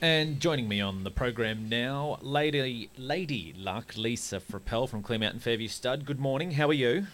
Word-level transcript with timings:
And 0.00 0.38
joining 0.38 0.68
me 0.68 0.80
on 0.80 1.02
the 1.02 1.10
program 1.10 1.68
now, 1.68 2.18
Lady 2.22 2.88
Lady 2.96 3.52
Luck, 3.58 3.96
Lisa 3.96 4.38
Frappell 4.38 4.88
from 4.88 5.02
Clear 5.02 5.18
Mountain 5.18 5.40
Fairview 5.40 5.66
Stud. 5.66 6.04
Good 6.04 6.20
morning. 6.20 6.52
How 6.52 6.68
are 6.68 6.72
you? 6.72 7.08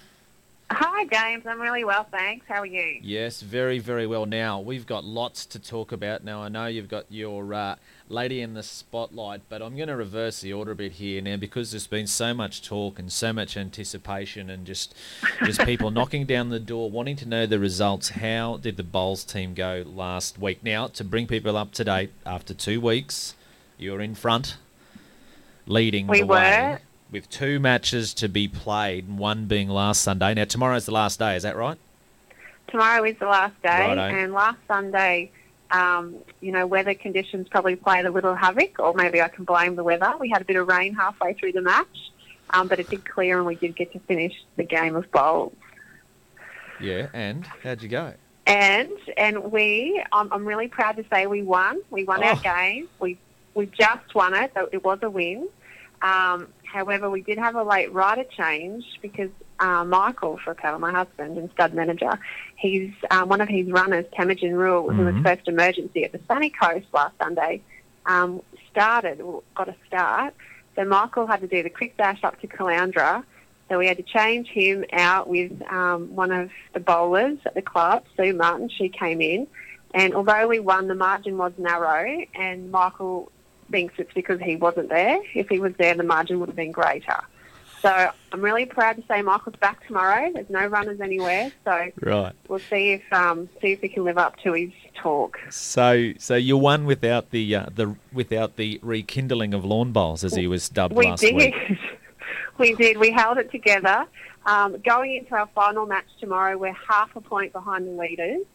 Hi, 1.11 1.33
James. 1.33 1.45
I'm 1.47 1.61
really 1.61 1.85
well, 1.85 2.07
thanks. 2.11 2.47
How 2.49 2.63
are 2.63 2.67
you? 2.67 3.01
Yes, 3.03 3.43
very, 3.43 3.79
very 3.79 4.07
well. 4.07 4.25
Now, 4.25 4.61
we've 4.61 4.87
got 4.87 5.05
lots 5.05 5.45
to 5.47 5.59
talk 5.59 5.93
about. 5.93 6.25
Now, 6.25 6.43
I 6.43 6.49
know 6.49 6.67
you've 6.67 6.89
got 6.89 7.05
your 7.11 7.53
uh, 7.53 7.77
lady 8.09 8.41
in 8.41 8.55
the 8.55 8.63
spotlight, 8.63 9.43
but 9.51 9.61
I'm 9.61 9.77
going 9.77 9.89
to 9.89 9.97
reverse 9.97 10.41
the 10.41 10.55
order 10.55 10.71
a 10.71 10.77
bit 10.77 10.93
here 10.93 11.21
now 11.21 11.37
because 11.37 11.73
there's 11.73 11.87
been 11.87 12.07
so 12.07 12.33
much 12.33 12.67
talk 12.67 12.99
and 12.99 13.13
so 13.13 13.35
much 13.35 13.57
anticipation 13.57 14.49
and 14.49 14.67
just 14.67 14.95
just 15.45 15.61
people 15.65 15.91
knocking 15.91 16.25
down 16.25 16.49
the 16.49 16.61
door 16.61 16.91
wanting 16.91 17.17
to 17.17 17.29
know 17.29 17.45
the 17.45 17.59
results. 17.59 18.11
How 18.11 18.57
did 18.57 18.79
the 18.79 18.83
Bowls 18.83 19.25
team 19.25 19.53
go 19.53 19.85
last 19.87 20.39
week? 20.39 20.65
Now, 20.65 20.87
to 20.87 21.05
bring 21.05 21.27
people 21.27 21.57
up 21.57 21.73
to 21.73 21.85
date, 21.85 22.13
after 22.25 22.55
two 22.55 22.81
weeks, 22.81 23.35
you're 23.77 24.01
in 24.01 24.15
front, 24.15 24.57
leading 25.67 26.07
We 26.07 26.21
the 26.21 26.27
were. 26.27 26.79
With 27.15 27.31
two 27.31 27.61
matches 27.61 28.13
to 28.13 28.29
be 28.29 28.49
played, 28.49 29.09
one 29.09 29.47
being 29.47 29.69
last 29.69 30.03
Sunday. 30.03 30.35
Now, 30.35 30.45
tomorrow's 30.47 30.85
the 30.85 30.91
last 30.93 31.21
day, 31.21 31.37
is 31.37 31.45
that 31.45 31.57
right? 31.57 31.79
Tomorrow 32.67 33.05
is 33.05 33.17
the 33.21 33.29
last 33.29 33.55
day, 33.63 33.69
Righto. 33.87 34.01
and 34.01 34.33
last 34.33 34.59
Sunday, 34.67 35.31
um, 35.71 36.17
you 36.41 36.51
know, 36.51 36.67
weather 36.67 36.93
conditions 36.93 37.47
probably 37.49 37.77
played 37.77 38.05
a 38.05 38.11
little 38.11 38.35
havoc, 38.35 38.81
or 38.81 38.95
maybe 38.95 39.23
I 39.23 39.29
can 39.29 39.45
blame 39.45 39.77
the 39.77 39.85
weather. 39.85 40.13
We 40.19 40.29
had 40.29 40.43
a 40.43 40.45
bit 40.45 40.57
of 40.57 40.67
rain 40.67 40.93
halfway 40.93 41.35
through 41.35 41.53
the 41.53 41.63
match, 41.63 41.87
um, 42.51 42.67
but 42.67 42.81
it 42.81 42.91
did 42.91 43.09
clear, 43.09 43.37
and 43.39 43.47
we 43.47 43.55
did 43.55 43.77
get 43.77 43.93
to 43.93 44.01
finish 44.01 44.33
the 44.57 44.65
game 44.65 44.97
of 44.97 45.09
bowls. 45.13 45.55
Yeah, 46.81 47.07
and 47.13 47.47
how'd 47.63 47.81
you 47.81 47.89
go? 47.89 48.15
And 48.49 48.91
and 49.17 49.53
we, 49.53 50.03
I'm, 50.11 50.33
I'm 50.33 50.45
really 50.45 50.67
proud 50.67 50.97
to 50.97 51.05
say 51.13 51.29
we 51.29 51.43
won. 51.43 51.81
We 51.91 52.03
won 52.03 52.25
Oh. 52.25 52.31
our 52.31 52.37
game. 52.41 52.89
We 52.99 53.19
we 53.55 53.67
just 53.67 54.17
won 54.17 54.35
it. 54.35 54.51
So 54.55 54.69
it 54.73 54.83
was 54.83 54.99
a 55.03 55.09
win. 55.09 55.49
Um, 56.03 56.49
however, 56.75 57.09
we 57.09 57.23
did 57.23 57.39
have 57.39 57.55
a 57.55 57.63
late 57.63 57.93
rider 57.93 58.25
change 58.25 58.85
because 59.01 59.31
uh, 59.61 59.85
Michael 59.85 60.39
Frappell, 60.45 60.81
my 60.81 60.91
husband 60.91 61.39
and 61.39 61.49
stud 61.53 61.73
manager, 61.73 62.19
he's 62.57 62.93
um, 63.13 63.29
one 63.29 63.41
of 63.41 63.49
his 63.49 63.71
runners, 63.71 64.05
Temujin 64.17 64.57
Rule, 64.57 64.93
who 64.93 65.05
was 65.05 65.15
Mhm. 65.15 65.23
first 65.23 65.47
emergency 65.49 66.05
at 66.05 66.13
the 66.13 66.21
Sunny 66.27 66.51
Coast 66.51 66.87
last 66.93 67.15
Sunday, 67.23 67.63
um, 68.07 68.43
started 68.71 69.23
got 69.55 69.69
a 69.69 69.77
start. 69.87 70.35
So 70.75 70.85
Michael 70.85 71.27
had 71.29 71.41
to 71.43 71.47
do 71.47 71.63
the 71.63 71.71
quick 71.71 71.97
dash 71.97 72.23
up 72.25 72.41
to 72.41 72.49
Caloundra. 72.49 73.23
So 73.69 73.79
we 73.79 73.87
had 73.87 73.97
to 73.97 74.03
change 74.03 74.49
him 74.49 74.85
out 74.93 75.29
with 75.29 75.53
um, 75.71 76.15
one 76.15 76.33
of 76.33 76.51
the 76.75 76.81
bowlers 76.81 77.39
at 77.47 77.55
the 77.55 77.63
club, 77.63 78.05
Sue 78.17 78.35
Martin. 78.35 78.69
She 78.69 78.89
came 78.89 79.21
in, 79.21 79.47
and 79.95 80.13
although 80.15 80.49
we 80.49 80.59
won, 80.59 80.89
the 80.89 80.97
margin 80.97 81.39
was 81.39 81.53
narrow, 81.57 82.05
and 82.35 82.71
Michael 82.71 83.31
thinks 83.71 83.95
it's 83.99 84.13
because 84.15 84.41
he 84.41 84.57
wasn't 84.57 84.89
there. 84.89 85.21
If 85.35 85.49
he 85.49 85.59
was 85.61 85.73
there, 85.79 85.95
the 85.95 86.03
margin 86.05 86.41
would 86.41 86.49
have 86.49 86.57
been 86.57 86.73
greater. 86.73 87.19
So 87.83 88.11
I'm 88.33 88.41
really 88.41 88.65
proud 88.65 88.97
to 88.97 89.03
say 89.07 89.21
Michael's 89.21 89.57
back 89.57 89.87
tomorrow. 89.87 90.31
There's 90.33 90.49
no 90.49 90.67
runners 90.67 91.01
anywhere, 91.03 91.53
so 91.67 91.91
Right. 92.01 92.33
we'll 92.49 92.59
see 92.71 92.93
if 92.93 93.03
um, 93.13 93.49
see 93.61 93.73
if 93.73 93.81
he 93.83 93.89
can 93.91 94.05
live 94.05 94.17
up 94.17 94.37
to 94.39 94.55
his 94.55 94.71
talk. 94.95 95.39
So, 95.51 96.13
so 96.19 96.35
you 96.35 96.57
won 96.57 96.87
without 96.87 97.31
the 97.31 97.55
uh, 97.55 97.67
the 97.75 97.95
without 98.11 98.57
the 98.57 98.81
rekindling 98.83 99.53
of 99.53 99.67
lawn 99.67 99.93
bowls, 99.93 100.25
as 100.25 100.35
he 100.35 100.47
was 100.47 100.71
dubbed 100.71 100.97
We 100.97 101.05
last 101.07 101.21
did. 101.21 101.35
week. 101.35 101.55
we 102.59 102.75
did. 102.75 102.97
We 102.97 103.11
held 103.11 103.37
it 103.37 103.51
together. 103.51 104.07
Um, 104.47 104.77
going 104.83 105.17
into 105.17 105.35
our 105.35 105.49
final 105.55 105.85
match 105.85 106.07
tomorrow, 106.21 106.57
we're 106.57 106.73
half 106.89 107.15
a 107.17 107.21
point 107.21 107.53
behind 107.53 107.87
the 107.87 107.91
leaders, 107.93 108.47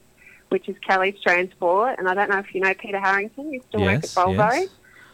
which 0.49 0.67
is 0.69 0.75
Kelly's 0.87 1.19
Transport. 1.21 1.99
And 1.99 2.07
I 2.09 2.15
don't 2.15 2.29
know 2.31 2.39
if 2.39 2.53
you 2.55 2.61
know 2.61 2.73
Peter 2.73 2.99
Harrington. 2.99 3.53
You 3.53 3.61
still 3.69 3.81
work 3.81 3.97
at 3.97 4.03
Yes, 4.05 4.15
Volvo. 4.15 4.51
yes. 4.53 4.69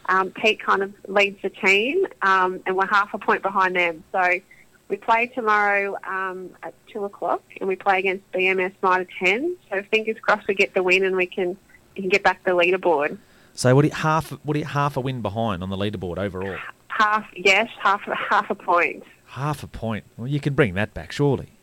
Um, 0.08 0.30
Pete 0.30 0.60
kind 0.60 0.82
of 0.82 0.92
leads 1.08 1.40
the 1.42 1.50
team, 1.50 2.06
um, 2.22 2.60
and 2.66 2.76
we're 2.76 2.86
half 2.86 3.12
a 3.14 3.18
point 3.18 3.42
behind 3.42 3.76
them. 3.76 4.04
So 4.12 4.40
we 4.88 4.96
play 4.96 5.26
tomorrow 5.26 5.96
um, 6.06 6.50
at 6.62 6.74
two 6.92 7.04
o'clock, 7.04 7.42
and 7.60 7.68
we 7.68 7.76
play 7.76 7.98
against 7.98 8.30
BMS 8.32 8.72
Mitre 8.82 9.06
ten. 9.18 9.56
So 9.70 9.82
fingers 9.90 10.16
crossed 10.20 10.46
we 10.46 10.54
get 10.54 10.74
the 10.74 10.82
win, 10.82 11.04
and 11.04 11.16
we 11.16 11.26
can 11.26 11.56
we 11.96 12.02
can 12.02 12.08
get 12.08 12.22
back 12.22 12.44
the 12.44 12.52
leaderboard. 12.52 13.18
So, 13.54 13.74
what 13.74 13.84
half 13.86 14.30
what 14.44 14.56
half 14.56 14.96
a 14.96 15.00
win 15.00 15.22
behind 15.22 15.62
on 15.62 15.70
the 15.70 15.76
leaderboard 15.76 16.18
overall? 16.18 16.58
Half 16.88 17.26
yes, 17.34 17.68
half 17.82 18.02
half 18.02 18.48
a 18.50 18.54
point. 18.54 19.02
Half 19.26 19.62
a 19.62 19.66
point. 19.66 20.04
Well, 20.16 20.28
you 20.28 20.40
can 20.40 20.54
bring 20.54 20.74
that 20.74 20.94
back, 20.94 21.10
surely. 21.10 21.55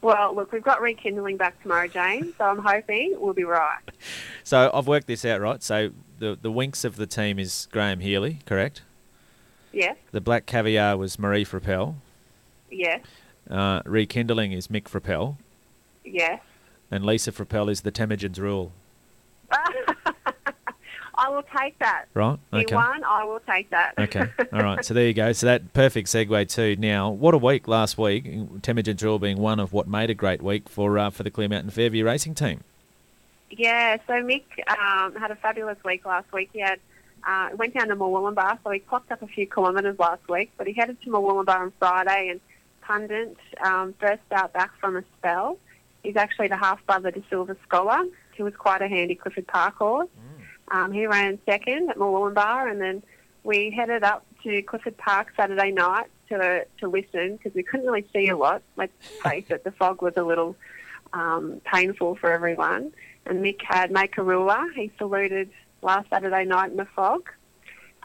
Well, 0.00 0.34
look, 0.34 0.52
we've 0.52 0.62
got 0.62 0.80
rekindling 0.80 1.36
back 1.38 1.60
tomorrow, 1.62 1.88
Jane, 1.88 2.32
so 2.38 2.44
I'm 2.44 2.58
hoping 2.58 3.16
we'll 3.18 3.34
be 3.34 3.44
right. 3.44 3.80
So 4.44 4.70
I've 4.72 4.86
worked 4.86 5.08
this 5.08 5.24
out, 5.24 5.40
right? 5.40 5.62
So 5.62 5.90
the 6.18 6.38
the 6.40 6.50
Winx 6.52 6.84
of 6.84 6.96
the 6.96 7.06
team 7.06 7.38
is 7.38 7.66
Graham 7.72 8.00
Healy, 8.00 8.38
correct? 8.46 8.82
Yes, 9.72 9.96
The 10.12 10.20
black 10.20 10.46
caviar 10.46 10.96
was 10.96 11.18
Marie 11.18 11.44
Frappell. 11.44 11.96
yes, 12.70 13.00
Uh, 13.50 13.82
rekindling 13.84 14.52
is 14.52 14.68
Mick 14.68 14.84
Frappell, 14.84 15.36
yes. 16.04 16.40
and 16.90 17.04
Lisa 17.04 17.32
Frappell 17.32 17.68
is 17.70 17.82
the 17.82 17.90
Temujin's 17.90 18.40
rule, 18.40 18.72
I 21.18 21.28
will 21.30 21.42
take 21.56 21.76
that. 21.80 22.04
right? 22.14 22.38
He 22.52 22.64
won, 22.72 23.02
I 23.02 23.24
will 23.24 23.40
take 23.40 23.70
that. 23.70 23.94
Okay. 23.98 24.26
All 24.52 24.62
right. 24.62 24.84
So 24.84 24.94
there 24.94 25.06
you 25.08 25.14
go. 25.14 25.32
So 25.32 25.46
that 25.46 25.72
perfect 25.72 26.06
segue 26.08 26.48
too. 26.48 26.76
Now, 26.76 27.10
what 27.10 27.34
a 27.34 27.38
week 27.38 27.66
last 27.66 27.98
week. 27.98 28.24
Temujin 28.62 28.96
Drill 28.96 29.18
being 29.18 29.38
one 29.38 29.58
of 29.58 29.72
what 29.72 29.88
made 29.88 30.10
a 30.10 30.14
great 30.14 30.40
week 30.40 30.68
for 30.68 30.96
uh, 30.96 31.10
for 31.10 31.24
the 31.24 31.30
Clear 31.30 31.48
Mountain 31.48 31.70
Fairview 31.70 32.04
racing 32.04 32.34
team. 32.36 32.62
yeah, 33.50 33.96
so 34.06 34.12
Mick 34.14 34.44
um, 34.68 35.14
had 35.16 35.30
a 35.30 35.36
fabulous 35.36 35.78
week 35.84 36.06
last 36.06 36.32
week. 36.32 36.50
He 36.52 36.60
had 36.60 36.78
uh, 37.26 37.48
went 37.56 37.74
down 37.74 37.88
to 37.88 37.96
Murwillumbah, 37.96 38.58
so 38.62 38.70
he 38.70 38.78
clocked 38.78 39.10
up 39.10 39.20
a 39.22 39.26
few 39.26 39.46
kilometres 39.46 39.98
last 39.98 40.26
week, 40.28 40.52
but 40.56 40.66
he 40.68 40.72
headed 40.72 41.00
to 41.02 41.10
Murwillumbah 41.10 41.58
on 41.58 41.72
Friday 41.80 42.28
and 42.28 42.40
pundit 42.82 43.36
um, 43.64 43.92
first 43.98 44.20
start 44.26 44.52
back 44.52 44.70
from 44.80 44.96
a 44.96 45.02
spell. 45.18 45.58
He's 46.04 46.16
actually 46.16 46.48
the 46.48 46.56
half 46.56 46.84
brother 46.86 47.10
to 47.10 47.22
Silver 47.28 47.56
Scholar, 47.66 48.04
who 48.36 48.44
was 48.44 48.54
quite 48.54 48.82
a 48.82 48.88
handy 48.88 49.14
Clifford 49.16 49.46
Park 49.48 49.76
horse. 49.76 50.08
Um, 50.70 50.92
he 50.92 51.06
ran 51.06 51.38
second 51.46 51.90
at 51.90 51.96
Murwillumbah, 51.96 52.70
and 52.70 52.80
then 52.80 53.02
we 53.42 53.70
headed 53.70 54.02
up 54.02 54.24
to 54.42 54.62
Clifford 54.62 54.96
Park 54.98 55.32
Saturday 55.36 55.70
night 55.70 56.06
to 56.28 56.66
to 56.78 56.88
listen 56.88 57.36
because 57.36 57.54
we 57.54 57.62
couldn't 57.62 57.86
really 57.86 58.06
see 58.12 58.28
a 58.28 58.36
lot. 58.36 58.62
Let's 58.76 58.92
face 59.22 59.46
it, 59.48 59.64
the 59.64 59.72
fog 59.72 60.02
was 60.02 60.14
a 60.16 60.22
little 60.22 60.56
um, 61.12 61.60
painful 61.64 62.16
for 62.16 62.32
everyone. 62.32 62.92
And 63.26 63.44
Mick 63.44 63.62
had 63.62 63.90
Makarula. 63.90 64.72
He 64.74 64.90
saluted 64.98 65.50
last 65.82 66.08
Saturday 66.10 66.44
night 66.44 66.70
in 66.70 66.76
the 66.76 66.86
fog. 66.86 67.30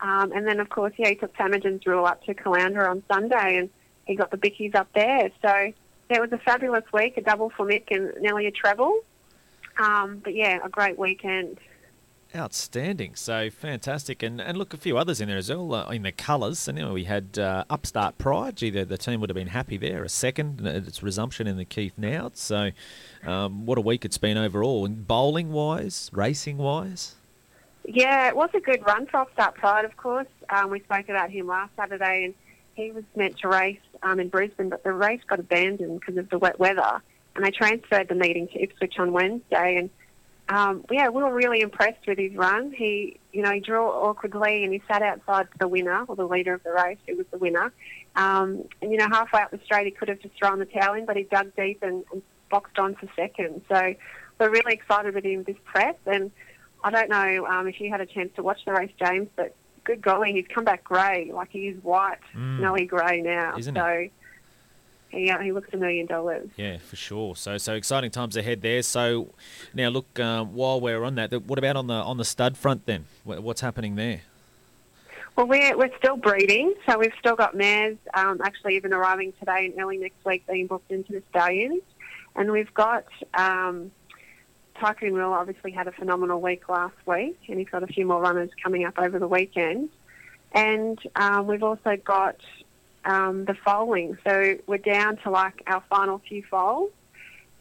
Um, 0.01 0.31
and 0.34 0.45
then, 0.45 0.59
of 0.59 0.69
course, 0.69 0.94
yeah, 0.97 1.09
he 1.09 1.16
took 1.16 1.35
Temujin's 1.35 1.85
rule 1.85 2.06
up 2.06 2.24
to 2.25 2.34
Caloundra 2.34 2.90
on 2.90 3.03
Sunday, 3.09 3.57
and 3.57 3.69
he 4.06 4.16
got 4.16 4.31
the 4.31 4.38
bickies 4.38 4.75
up 4.75 4.90
there. 4.94 5.30
So 5.41 5.74
yeah, 6.09 6.18
it 6.18 6.22
was 6.22 6.31
a 6.31 6.38
fabulous 6.40 6.84
week, 6.91 7.18
a 7.18 7.22
double 7.22 7.50
for 7.50 7.66
Mick 7.66 7.85
and 7.90 8.13
nearly 8.22 8.47
a 8.47 8.51
treble. 8.51 9.00
Um, 9.78 10.22
but 10.24 10.35
yeah, 10.35 10.59
a 10.63 10.69
great 10.69 11.00
weekend. 11.00 11.59
Outstanding. 12.35 13.13
So 13.16 13.51
fantastic. 13.51 14.23
And 14.23 14.41
and 14.41 14.57
look, 14.57 14.73
a 14.73 14.77
few 14.77 14.97
others 14.97 15.21
in 15.21 15.29
there 15.29 15.38
as 15.38 15.49
well 15.49 15.73
uh, 15.73 15.89
in 15.91 16.01
the 16.01 16.11
colours. 16.11 16.67
And 16.67 16.91
we 16.91 17.03
had 17.03 17.38
uh, 17.38 17.63
Upstart 17.69 18.17
Pride. 18.17 18.55
Gee, 18.55 18.71
the, 18.71 18.85
the 18.85 18.97
team 18.97 19.21
would 19.21 19.29
have 19.29 19.35
been 19.35 19.47
happy 19.47 19.77
there. 19.77 20.03
A 20.03 20.09
second, 20.09 20.66
its 20.66 21.03
resumption 21.03 21.45
in 21.45 21.57
the 21.57 21.66
Keith 21.66 21.94
now. 21.95 22.31
So 22.33 22.71
um, 23.25 23.67
what 23.67 23.77
a 23.77 23.81
week 23.81 24.03
it's 24.03 24.17
been 24.17 24.38
overall. 24.38 24.83
And 24.83 25.07
bowling 25.07 25.51
wise, 25.51 26.09
racing 26.11 26.57
wise. 26.57 27.16
Yeah, 27.85 28.29
it 28.29 28.35
was 28.35 28.50
a 28.53 28.59
good 28.59 28.85
run 28.88 29.05
for 29.07 29.17
Upstart 29.17 29.55
Pride, 29.55 29.85
of 29.85 29.97
course. 29.97 30.27
Um, 30.50 30.69
we 30.69 30.79
spoke 30.79 31.09
about 31.09 31.29
him 31.29 31.47
last 31.47 31.75
Saturday, 31.75 32.25
and 32.25 32.33
he 32.75 32.91
was 32.91 33.03
meant 33.15 33.38
to 33.39 33.50
race 33.50 33.79
um, 34.01 34.19
in 34.19 34.29
Brisbane, 34.29 34.69
but 34.69 34.83
the 34.83 34.94
race 34.94 35.21
got 35.27 35.39
abandoned 35.39 36.00
because 36.00 36.17
of 36.17 36.29
the 36.29 36.39
wet 36.39 36.59
weather, 36.59 37.01
and 37.36 37.45
they 37.45 37.51
transferred 37.51 38.07
the 38.07 38.15
meeting 38.15 38.47
to 38.47 38.63
Ipswich 38.63 38.97
on 39.00 39.12
Wednesday. 39.12 39.75
And 39.75 39.89
um, 40.50 40.84
yeah, 40.92 41.10
we 41.10 41.24
were 41.24 41.34
really 41.34 41.62
impressed 41.62 42.06
with 42.07 42.18
his 42.18 42.36
run. 42.36 42.72
He, 42.72 43.19
you 43.31 43.42
know, 43.42 43.51
he 43.51 43.60
drew 43.60 43.81
awkwardly, 43.84 44.63
and 44.63 44.74
he 44.74 44.81
sat 44.88 45.01
outside 45.01 45.48
the 45.60 45.68
winner 45.68 46.04
or 46.07 46.16
the 46.16 46.28
leader 46.28 46.54
of 46.54 46.63
the 46.63 46.72
race, 46.72 46.98
who 47.07 47.18
was 47.18 47.25
the 47.31 47.38
winner. 47.38 47.72
Um, 48.16 48.66
and 48.81 48.92
you 48.92 48.98
know, 48.98 49.07
halfway 49.07 49.42
up 49.42 49.51
the 49.51 49.60
straight, 49.63 49.86
he 49.86 49.92
could 49.92 50.10
have 50.10 50.19
just 50.19 50.36
thrown 50.38 50.60
the 50.60 50.66
towel 50.66 50.94
in, 50.95 51.06
but 51.06 51.16
he 51.16 51.24
dug 51.24 51.56
deep 51.56 51.81
and, 51.81 52.04
and 52.12 52.22
boxed 52.51 52.78
on 52.78 52.95
for 52.95 53.07
second. 53.16 53.62
So 53.69 53.95
we're 54.40 54.50
really 54.50 54.74
excited 54.74 55.16
with 55.16 55.25
him 55.25 55.44
this 55.44 55.57
prep 55.66 56.00
and. 56.06 56.31
I 56.86 56.89
don't 56.92 57.10
know 57.10 57.46
um, 57.46 57.66
if 57.69 57.80
you 57.80 57.89
had 57.89 58.01
a 58.01 58.06
chance 58.06 58.30
to 58.36 58.44
watch 58.44 58.60
the 58.66 58.74
race, 58.74 58.92
James, 59.01 59.30
but 59.38 59.56
good 59.86 60.01
golly, 60.01 60.34
he's 60.34 60.46
come 60.54 60.66
back 60.66 60.84
grey. 60.84 61.31
Like 61.34 61.50
he 61.50 61.69
is 61.69 61.81
white, 61.81 62.18
Mm. 62.36 62.57
snowy 62.57 62.86
grey 62.86 63.22
now. 63.22 63.56
Isn't 63.57 63.74
so 63.74 64.10
he, 65.13 65.30
uh, 65.30 65.39
he 65.39 65.51
looks 65.51 65.69
a 65.74 65.77
million 65.77 66.06
dollars. 66.06 66.50
Yeah, 66.57 66.77
for 66.77 66.95
sure. 66.95 67.36
So 67.36 67.57
so 67.57 67.74
exciting 67.75 68.12
times 68.12 68.36
ahead 68.36 68.62
there. 68.62 68.81
So 68.81 69.33
now 69.74 69.89
look, 69.89 70.19
um, 70.19 70.54
while 70.54 70.81
we're 70.81 71.04
on 71.04 71.15
that, 71.15 71.31
what 71.44 71.60
about 71.60 71.75
on 71.75 71.88
the 71.88 71.94
on 71.94 72.18
the 72.18 72.25
stud 72.25 72.57
front 72.57 72.86
then? 72.86 73.06
What's 73.24 73.62
happening 73.62 73.95
there? 73.95 74.21
Well, 75.36 75.48
we're, 75.48 75.75
we're 75.75 75.95
still 75.98 76.15
breeding, 76.15 76.75
so 76.88 77.00
we've 77.00 77.13
still 77.18 77.36
got 77.36 77.56
mares 77.56 77.98
um, 78.13 78.39
actually 78.44 78.75
even 78.75 78.94
arriving 78.94 79.33
today 79.39 79.65
and 79.65 79.81
early 79.81 79.98
next 79.98 80.24
week 80.24 80.45
being 80.45 80.68
booked 80.68 80.92
into 80.92 81.12
the 81.12 81.24
stallions. 81.31 81.81
And 82.36 82.51
we've 82.51 82.71
got 82.75 83.06
um, 83.33 83.92
Tycoon 84.80 85.13
Will 85.13 85.33
obviously 85.33 85.71
had 85.71 85.88
a 85.88 85.92
phenomenal 85.92 86.39
week 86.39 86.69
last 86.69 86.95
week, 87.07 87.39
and 87.48 87.57
he's 87.57 87.69
got 87.69 87.81
a 87.81 87.88
few 87.88 88.06
more 88.06 88.21
runners 88.21 88.51
coming 88.62 88.86
up 88.86 89.00
over 89.00 89.18
the 89.18 89.27
weekend. 89.27 89.89
And 90.51 91.00
um, 91.15 91.48
we've 91.48 91.63
also 91.63 91.98
got 91.98 92.36
um, 93.05 93.45
the 93.45 93.53
foaling. 93.53 94.17
So 94.25 94.55
we're 94.67 94.77
down 94.77 95.17
to 95.17 95.29
like 95.29 95.61
our 95.67 95.83
final 95.89 96.19
few 96.27 96.44
foals. 96.50 96.91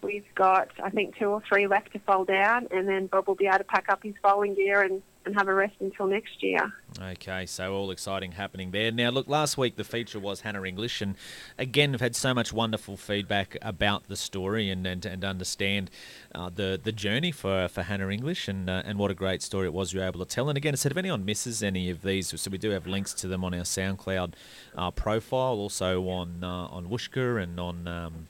We've 0.02 0.34
got, 0.34 0.68
I 0.82 0.90
think, 0.90 1.16
two 1.16 1.26
or 1.26 1.42
three 1.48 1.66
left 1.68 1.92
to 1.92 2.00
fold 2.00 2.26
down, 2.26 2.66
and 2.72 2.88
then 2.88 3.06
Bob 3.06 3.28
will 3.28 3.36
be 3.36 3.46
able 3.46 3.58
to 3.58 3.64
pack 3.64 3.86
up 3.88 4.02
his 4.02 4.14
foaling 4.20 4.54
gear 4.54 4.82
and, 4.82 5.02
and 5.24 5.34
have 5.34 5.48
a 5.48 5.54
rest 5.54 5.74
until 5.80 6.06
next 6.06 6.42
year. 6.42 6.72
Okay, 7.00 7.46
so 7.46 7.74
all 7.74 7.90
exciting 7.90 8.32
happening 8.32 8.70
there. 8.70 8.90
Now, 8.90 9.10
look, 9.10 9.28
last 9.28 9.56
week 9.56 9.76
the 9.76 9.84
feature 9.84 10.18
was 10.18 10.42
Hannah 10.42 10.64
English, 10.64 11.00
and 11.00 11.16
again, 11.58 11.92
we've 11.92 12.00
had 12.00 12.16
so 12.16 12.34
much 12.34 12.52
wonderful 12.52 12.96
feedback 12.96 13.56
about 13.62 14.08
the 14.08 14.16
story 14.16 14.70
and 14.70 14.86
and, 14.86 15.04
and 15.06 15.24
understand 15.24 15.90
uh, 16.34 16.50
the 16.54 16.80
the 16.82 16.92
journey 16.92 17.32
for, 17.32 17.68
for 17.68 17.82
Hannah 17.82 18.10
English, 18.10 18.48
and 18.48 18.68
uh, 18.68 18.82
and 18.84 18.98
what 18.98 19.10
a 19.10 19.14
great 19.14 19.42
story 19.42 19.66
it 19.66 19.72
was 19.72 19.92
you 19.92 20.00
were 20.00 20.06
able 20.06 20.20
to 20.20 20.26
tell. 20.26 20.48
And 20.48 20.56
again, 20.56 20.74
I 20.74 20.76
said 20.76 20.92
if 20.92 20.98
anyone 20.98 21.24
misses 21.24 21.62
any 21.62 21.90
of 21.90 22.02
these, 22.02 22.40
so 22.40 22.50
we 22.50 22.58
do 22.58 22.70
have 22.70 22.86
links 22.86 23.14
to 23.14 23.28
them 23.28 23.44
on 23.44 23.54
our 23.54 23.62
SoundCloud 23.62 24.34
uh, 24.76 24.90
profile, 24.90 25.54
also 25.54 26.08
on 26.08 26.44
uh, 26.44 26.66
on 26.66 26.88
Whooshkaa 26.88 27.42
and 27.42 27.58
on. 27.58 27.88
Um, 27.88 28.28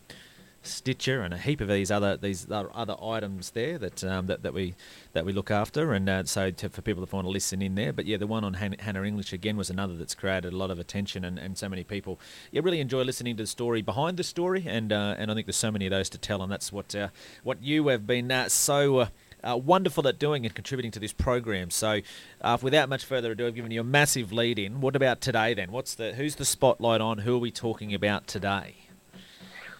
Stitcher 0.62 1.22
and 1.22 1.34
a 1.34 1.38
heap 1.38 1.60
of 1.60 1.68
these 1.68 1.90
other 1.90 2.16
these 2.16 2.46
other 2.50 2.96
items 3.02 3.50
there 3.50 3.78
that 3.78 4.04
um, 4.04 4.26
that, 4.26 4.42
that 4.42 4.54
we 4.54 4.74
that 5.12 5.24
we 5.24 5.32
look 5.32 5.50
after, 5.50 5.92
and 5.92 6.08
uh, 6.08 6.24
so 6.24 6.50
to, 6.50 6.68
for 6.68 6.82
people 6.82 7.04
to 7.04 7.14
want 7.14 7.26
to 7.26 7.30
listen 7.30 7.60
in 7.60 7.74
there. 7.74 7.92
But 7.92 8.06
yeah, 8.06 8.16
the 8.16 8.26
one 8.26 8.44
on 8.44 8.54
Han- 8.54 8.76
Hannah 8.78 9.02
English 9.02 9.32
again 9.32 9.56
was 9.56 9.70
another 9.70 9.96
that's 9.96 10.14
created 10.14 10.52
a 10.52 10.56
lot 10.56 10.70
of 10.70 10.78
attention, 10.78 11.24
and, 11.24 11.38
and 11.38 11.58
so 11.58 11.68
many 11.68 11.84
people 11.84 12.20
yeah 12.50 12.60
really 12.62 12.80
enjoy 12.80 13.02
listening 13.02 13.36
to 13.36 13.42
the 13.42 13.46
story 13.48 13.82
behind 13.82 14.16
the 14.16 14.24
story, 14.24 14.64
and 14.66 14.92
uh, 14.92 15.16
and 15.18 15.30
I 15.30 15.34
think 15.34 15.46
there's 15.46 15.56
so 15.56 15.70
many 15.70 15.86
of 15.86 15.90
those 15.90 16.08
to 16.10 16.18
tell, 16.18 16.42
and 16.42 16.52
that's 16.52 16.72
what 16.72 16.94
uh, 16.94 17.08
what 17.42 17.62
you 17.62 17.88
have 17.88 18.06
been 18.06 18.30
uh, 18.30 18.48
so. 18.48 18.98
Uh, 18.98 19.06
uh, 19.44 19.56
wonderful 19.56 20.06
at 20.06 20.20
doing 20.20 20.46
and 20.46 20.54
contributing 20.54 20.92
to 20.92 21.00
this 21.00 21.12
program. 21.12 21.68
So, 21.68 22.00
uh, 22.42 22.58
without 22.62 22.88
much 22.88 23.04
further 23.04 23.32
ado, 23.32 23.48
I've 23.48 23.56
given 23.56 23.72
you 23.72 23.80
a 23.80 23.84
massive 23.84 24.32
lead 24.32 24.56
in. 24.56 24.80
What 24.80 24.94
about 24.94 25.20
today 25.20 25.52
then? 25.52 25.72
What's 25.72 25.96
the 25.96 26.14
who's 26.14 26.36
the 26.36 26.44
spotlight 26.44 27.00
on? 27.00 27.18
Who 27.18 27.34
are 27.34 27.40
we 27.40 27.50
talking 27.50 27.92
about 27.92 28.28
today? 28.28 28.81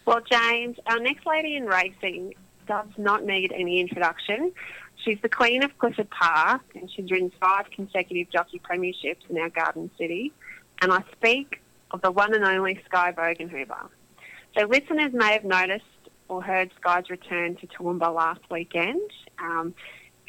Well, 0.05 0.21
James, 0.31 0.79
our 0.87 0.99
next 0.99 1.27
lady 1.27 1.57
in 1.57 1.67
racing 1.67 2.35
does 2.67 2.89
not 2.97 3.25
need 3.25 3.53
any 3.53 3.81
introduction. 3.81 4.53
She's 5.05 5.19
the 5.23 5.29
queen 5.29 5.63
of 5.63 5.77
Clifford 5.79 6.11
Park, 6.11 6.63
and 6.75 6.91
she's 6.91 7.11
ridden 7.11 7.33
five 7.41 7.67
consecutive 7.71 8.31
jockey 8.33 8.61
premierships 8.61 9.29
in 9.29 9.39
our 9.39 9.49
Garden 9.49 9.91
City. 9.99 10.33
And 10.81 10.93
I 10.93 11.05
speak 11.13 11.61
of 11.93 12.03
the 12.03 12.11
one 12.11 12.35
and 12.35 12.45
only 12.45 12.81
Skye 12.85 13.13
Bogenhuber. 13.13 13.89
So 14.59 14.67
listeners 14.67 15.13
may 15.13 15.33
have 15.33 15.45
noticed 15.45 15.85
or 16.29 16.43
heard 16.43 16.71
Sky's 16.81 17.09
return 17.09 17.57
to 17.57 17.67
Toowoomba 17.69 18.13
last 18.15 18.41
weekend. 18.51 19.11
Um, 19.39 19.75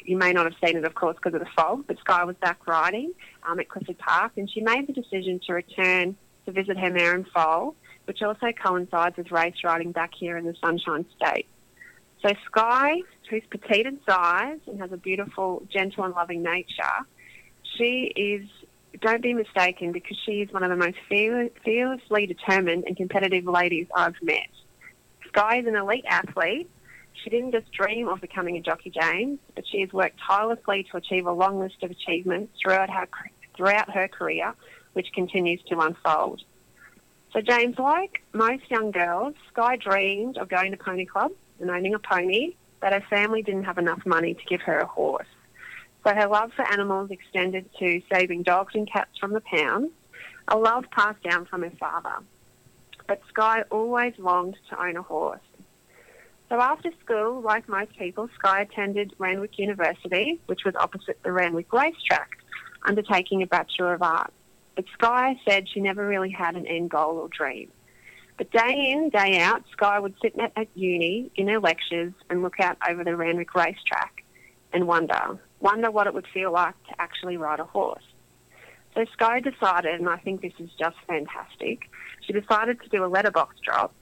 you 0.04 0.16
may 0.16 0.32
not 0.32 0.44
have 0.44 0.54
seen 0.64 0.76
it, 0.76 0.84
of 0.84 0.94
course, 0.94 1.16
because 1.16 1.34
of 1.34 1.40
the 1.40 1.50
fog, 1.56 1.84
but 1.86 1.98
Sky 1.98 2.24
was 2.24 2.36
back 2.36 2.66
riding 2.66 3.12
um, 3.42 3.58
at 3.58 3.68
Clifford 3.68 3.98
Park, 3.98 4.32
and 4.36 4.50
she 4.50 4.60
made 4.60 4.86
the 4.86 4.92
decision 4.92 5.40
to 5.46 5.54
return 5.54 6.16
to 6.46 6.52
visit 6.52 6.78
her 6.78 6.90
mare 6.90 7.14
and 7.14 7.26
foal 7.28 7.74
which 8.04 8.22
also 8.22 8.52
coincides 8.52 9.16
with 9.16 9.30
race 9.30 9.56
riding 9.64 9.92
back 9.92 10.12
here 10.14 10.36
in 10.36 10.44
the 10.44 10.54
Sunshine 10.62 11.06
State. 11.16 11.46
So 12.22 12.32
Sky, 12.46 13.00
who's 13.28 13.42
petite 13.50 13.86
in 13.86 13.98
size 14.08 14.60
and 14.66 14.80
has 14.80 14.92
a 14.92 14.96
beautiful, 14.96 15.62
gentle 15.70 16.04
and 16.04 16.14
loving 16.14 16.42
nature, 16.42 17.04
she 17.76 18.12
is, 18.16 18.48
don't 19.00 19.22
be 19.22 19.34
mistaken, 19.34 19.92
because 19.92 20.16
she 20.24 20.40
is 20.42 20.52
one 20.52 20.62
of 20.62 20.70
the 20.70 20.76
most 20.76 20.96
fearlessly 21.08 22.26
determined 22.26 22.84
and 22.86 22.96
competitive 22.96 23.44
ladies 23.46 23.88
I've 23.94 24.14
met. 24.22 24.48
Sky 25.28 25.58
is 25.58 25.66
an 25.66 25.76
elite 25.76 26.04
athlete. 26.08 26.70
She 27.22 27.30
didn't 27.30 27.52
just 27.52 27.70
dream 27.72 28.08
of 28.08 28.20
becoming 28.20 28.56
a 28.56 28.60
jockey, 28.60 28.90
James, 28.90 29.38
but 29.54 29.64
she 29.66 29.80
has 29.80 29.92
worked 29.92 30.18
tirelessly 30.26 30.86
to 30.90 30.96
achieve 30.96 31.26
a 31.26 31.32
long 31.32 31.58
list 31.58 31.82
of 31.82 31.90
achievements 31.90 32.52
throughout 32.62 32.90
her, 32.90 33.08
throughout 33.56 33.90
her 33.90 34.08
career, 34.08 34.54
which 34.94 35.12
continues 35.14 35.60
to 35.68 35.78
unfold. 35.78 36.42
So 37.34 37.40
James, 37.40 37.76
like 37.80 38.22
most 38.32 38.62
young 38.70 38.92
girls, 38.92 39.34
Sky 39.52 39.76
dreamed 39.76 40.38
of 40.38 40.48
going 40.48 40.70
to 40.70 40.76
Pony 40.76 41.04
Club 41.04 41.32
and 41.58 41.68
owning 41.68 41.92
a 41.92 41.98
pony, 41.98 42.54
but 42.80 42.92
her 42.92 43.02
family 43.10 43.42
didn't 43.42 43.64
have 43.64 43.76
enough 43.76 44.06
money 44.06 44.34
to 44.34 44.44
give 44.44 44.60
her 44.60 44.78
a 44.78 44.86
horse. 44.86 45.26
So 46.06 46.14
her 46.14 46.28
love 46.28 46.52
for 46.54 46.62
animals 46.70 47.10
extended 47.10 47.68
to 47.80 48.00
saving 48.12 48.44
dogs 48.44 48.74
and 48.76 48.88
cats 48.88 49.18
from 49.18 49.32
the 49.32 49.40
pound, 49.40 49.90
a 50.46 50.56
love 50.56 50.84
passed 50.92 51.24
down 51.24 51.46
from 51.46 51.62
her 51.62 51.72
father. 51.80 52.22
But 53.08 53.20
Sky 53.30 53.64
always 53.68 54.14
longed 54.16 54.56
to 54.70 54.80
own 54.80 54.96
a 54.96 55.02
horse. 55.02 55.40
So 56.48 56.60
after 56.60 56.90
school, 57.04 57.40
like 57.40 57.68
most 57.68 57.98
people, 57.98 58.28
Sky 58.38 58.60
attended 58.60 59.12
Randwick 59.18 59.58
University, 59.58 60.38
which 60.46 60.64
was 60.64 60.76
opposite 60.76 61.18
the 61.24 61.32
Randwick 61.32 61.72
racetrack, 61.72 62.30
undertaking 62.84 63.42
a 63.42 63.46
Bachelor 63.48 63.94
of 63.94 64.02
Arts. 64.02 64.32
But 64.74 64.86
Sky 64.94 65.38
said 65.48 65.68
she 65.68 65.80
never 65.80 66.06
really 66.06 66.30
had 66.30 66.56
an 66.56 66.66
end 66.66 66.90
goal 66.90 67.18
or 67.18 67.28
dream. 67.28 67.70
But 68.36 68.50
day 68.50 68.90
in, 68.90 69.10
day 69.10 69.38
out, 69.38 69.62
Sky 69.72 69.98
would 70.00 70.14
sit 70.20 70.34
at 70.38 70.68
uni 70.74 71.30
in 71.36 71.46
her 71.48 71.60
lectures 71.60 72.12
and 72.28 72.42
look 72.42 72.58
out 72.58 72.76
over 72.88 73.04
the 73.04 73.14
Randwick 73.14 73.54
racetrack 73.54 74.24
and 74.72 74.88
wonder, 74.88 75.38
wonder 75.60 75.90
what 75.90 76.08
it 76.08 76.14
would 76.14 76.26
feel 76.34 76.50
like 76.52 76.74
to 76.88 77.00
actually 77.00 77.36
ride 77.36 77.60
a 77.60 77.64
horse. 77.64 78.02
So 78.94 79.04
Sky 79.12 79.40
decided, 79.40 80.00
and 80.00 80.08
I 80.08 80.16
think 80.16 80.40
this 80.40 80.52
is 80.58 80.70
just 80.78 80.96
fantastic, 81.06 81.88
she 82.22 82.32
decided 82.32 82.80
to 82.82 82.88
do 82.88 83.04
a 83.04 83.06
letterbox 83.06 83.56
drop 83.60 83.94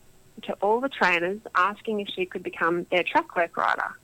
to 0.45 0.55
all 0.55 0.81
the 0.81 0.89
trainers 0.89 1.41
asking 1.55 2.01
if 2.01 2.09
she 2.09 2.25
could 2.25 2.43
become 2.43 2.87
their 2.91 3.03
track 3.03 3.37
work 3.37 3.57
rider. 3.57 3.99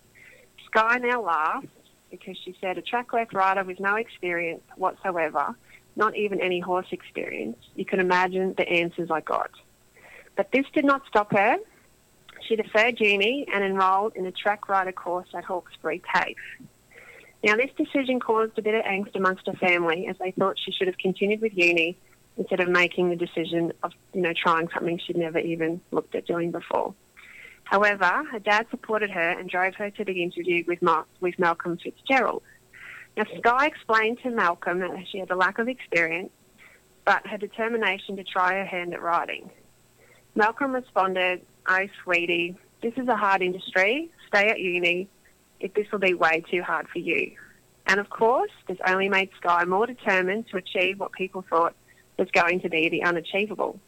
Sky 0.67 0.99
now 0.99 1.23
laughs 1.23 1.67
because 2.11 2.37
she 2.45 2.57
said 2.61 2.79
a 2.79 2.83
track 2.83 3.13
work 3.13 3.33
rider 3.33 3.65
with 3.65 3.81
no 3.81 3.97
experience 3.97 4.63
whatsoever 4.77 5.55
not 5.99 6.17
even 6.17 6.41
any 6.41 6.61
horse 6.61 6.87
experience, 6.93 7.59
you 7.75 7.85
can 7.85 7.99
imagine 7.99 8.55
the 8.57 8.67
answers 8.67 9.11
I 9.11 9.21
got. 9.21 9.51
But 10.37 10.51
this 10.53 10.65
did 10.73 10.85
not 10.85 11.03
stop 11.09 11.33
her. 11.33 11.57
She 12.47 12.55
deferred 12.55 13.01
uni 13.01 13.47
and 13.53 13.65
enrolled 13.65 14.15
in 14.15 14.25
a 14.25 14.31
track 14.31 14.69
rider 14.69 14.93
course 14.93 15.29
at 15.35 15.45
Hawkesbury 15.45 16.01
TAFE. 16.15 16.37
Now, 17.43 17.57
this 17.57 17.71
decision 17.77 18.21
caused 18.21 18.57
a 18.59 18.63
bit 18.63 18.77
of 18.77 18.85
angst 18.85 19.17
amongst 19.17 19.47
her 19.47 19.55
family 19.55 20.07
as 20.09 20.17
they 20.19 20.31
thought 20.31 20.57
she 20.65 20.71
should 20.71 20.87
have 20.87 20.99
continued 20.99 21.41
with 21.41 21.53
uni 21.55 21.99
instead 22.37 22.61
of 22.61 22.69
making 22.69 23.11
the 23.11 23.17
decision 23.17 23.73
of, 23.83 23.93
you 24.15 24.23
know, 24.23 24.33
trying 24.33 24.69
something 24.73 25.01
she'd 25.05 25.17
never 25.17 25.39
even 25.39 25.81
looked 25.91 26.15
at 26.15 26.27
doing 26.27 26.53
before. 26.53 26.95
However, 27.71 28.25
her 28.33 28.39
dad 28.39 28.67
supported 28.71 29.11
her 29.11 29.31
and 29.31 29.49
drove 29.49 29.75
her 29.75 29.91
to 29.91 30.05
the 30.05 30.23
interview 30.23 30.65
with, 30.67 30.81
Mar- 30.81 31.07
with 31.21 31.39
Malcolm 31.39 31.77
Fitzgerald, 31.77 32.43
now, 33.19 33.25
Sky 33.39 33.67
explained 33.67 34.21
to 34.23 34.31
Malcolm 34.31 34.79
that 34.79 34.93
she 35.11 35.19
had 35.19 35.29
a 35.33 35.35
lack 35.35 35.59
of 35.59 35.69
experience, 35.69 36.31
but 37.05 37.27
her 37.27 37.37
determination 37.37 38.15
to 38.15 38.23
try 38.23 38.55
her 38.55 38.65
hand 38.65 38.95
at 38.95 39.03
writing. 39.03 39.51
Malcolm 40.37 40.73
responded, 40.73 41.41
Oh, 41.67 41.87
sweetie, 42.05 42.55
this 42.81 42.93
is 42.97 43.09
a 43.09 43.17
hard 43.17 43.43
industry. 43.43 44.09
Stay 44.29 44.49
at 44.49 44.61
uni. 44.61 45.09
If 45.59 45.75
this 45.75 45.91
will 45.91 45.99
be 45.99 46.15
way 46.15 46.45
too 46.49 46.63
hard 46.63 46.89
for 46.89 47.01
you. 47.01 47.33
And 47.89 47.99
of 47.99 48.09
course, 48.09 48.53
this 48.69 48.79
only 48.87 49.09
made 49.09 49.31
Sky 49.37 49.65
more 49.65 49.89
determined 49.89 50.47
to 50.53 50.57
achieve 50.59 51.01
what 51.01 51.11
people 51.11 51.45
thought 51.51 51.75
was 52.19 52.29
going 52.31 52.61
to 52.61 52.69
be 52.69 52.89
the 52.89 53.03
unachievable. 53.03 53.81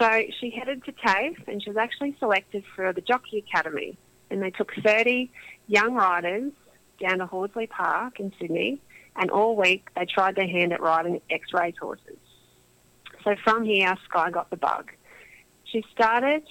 So 0.00 0.22
she 0.40 0.50
headed 0.50 0.82
to 0.84 0.92
TAFE 0.92 1.46
and 1.46 1.62
she 1.62 1.68
was 1.68 1.76
actually 1.76 2.16
selected 2.18 2.64
for 2.74 2.92
the 2.92 3.02
Jockey 3.02 3.44
Academy. 3.46 3.98
And 4.30 4.42
they 4.42 4.50
took 4.50 4.72
30 4.82 5.30
young 5.66 5.94
riders 5.94 6.52
down 7.00 7.18
to 7.18 7.26
Horsley 7.26 7.66
Park 7.66 8.18
in 8.18 8.32
Sydney, 8.40 8.80
and 9.16 9.30
all 9.30 9.56
week 9.56 9.88
they 9.96 10.06
tried 10.06 10.36
their 10.36 10.46
hand 10.46 10.72
at 10.72 10.80
riding 10.80 11.20
X-race 11.30 11.74
horses. 11.80 12.16
So 13.24 13.34
from 13.44 13.64
here, 13.64 13.94
Sky 14.08 14.30
got 14.30 14.48
the 14.50 14.56
bug. 14.56 14.92
She 15.64 15.84
started 15.92 16.44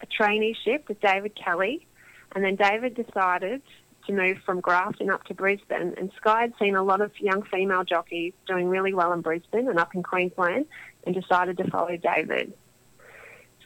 a 0.00 0.06
traineeship 0.06 0.88
with 0.88 1.00
David 1.00 1.36
Kelly, 1.36 1.86
and 2.34 2.42
then 2.42 2.56
David 2.56 2.94
decided 2.94 3.62
to 4.06 4.12
move 4.12 4.38
from 4.44 4.60
Grafton 4.60 5.10
up 5.10 5.24
to 5.24 5.34
Brisbane. 5.34 5.94
And 5.96 6.10
Sky 6.16 6.42
had 6.42 6.54
seen 6.58 6.74
a 6.74 6.82
lot 6.82 7.00
of 7.00 7.12
young 7.20 7.42
female 7.42 7.84
jockeys 7.84 8.32
doing 8.46 8.68
really 8.68 8.94
well 8.94 9.12
in 9.12 9.20
Brisbane 9.20 9.68
and 9.68 9.78
up 9.78 9.94
in 9.94 10.02
Queensland, 10.02 10.66
and 11.04 11.14
decided 11.14 11.56
to 11.58 11.70
follow 11.70 11.96
David. 11.96 12.52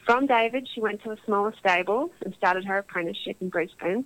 From 0.09 0.25
David, 0.25 0.67
she 0.73 0.81
went 0.81 1.03
to 1.03 1.11
a 1.11 1.17
smaller 1.23 1.53
stable 1.59 2.09
and 2.25 2.33
started 2.33 2.65
her 2.65 2.79
apprenticeship 2.79 3.37
in 3.41 3.49
Brisbane 3.49 4.05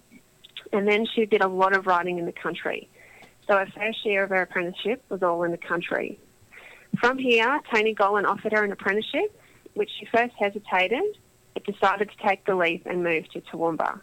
and 0.73 0.85
then 0.85 1.05
she 1.05 1.25
did 1.25 1.41
a 1.41 1.47
lot 1.47 1.73
of 1.73 1.85
riding 1.85 2.17
in 2.17 2.25
the 2.25 2.33
country. 2.33 2.89
So 3.47 3.57
her 3.57 3.67
first 3.73 4.05
year 4.05 4.23
of 4.23 4.29
her 4.29 4.41
apprenticeship 4.41 5.01
was 5.07 5.23
all 5.23 5.43
in 5.43 5.51
the 5.51 5.57
country. 5.57 6.19
From 6.99 7.17
here, 7.17 7.57
Tony 7.73 7.95
Gollan 7.95 8.25
offered 8.25 8.51
her 8.51 8.65
an 8.65 8.73
apprenticeship, 8.73 9.39
which 9.75 9.89
she 9.97 10.05
first 10.05 10.33
hesitated, 10.37 11.03
but 11.53 11.63
decided 11.63 12.09
to 12.09 12.27
take 12.27 12.43
the 12.43 12.55
leap 12.55 12.85
and 12.85 13.01
move 13.01 13.29
to 13.29 13.39
Toowoomba. 13.39 14.01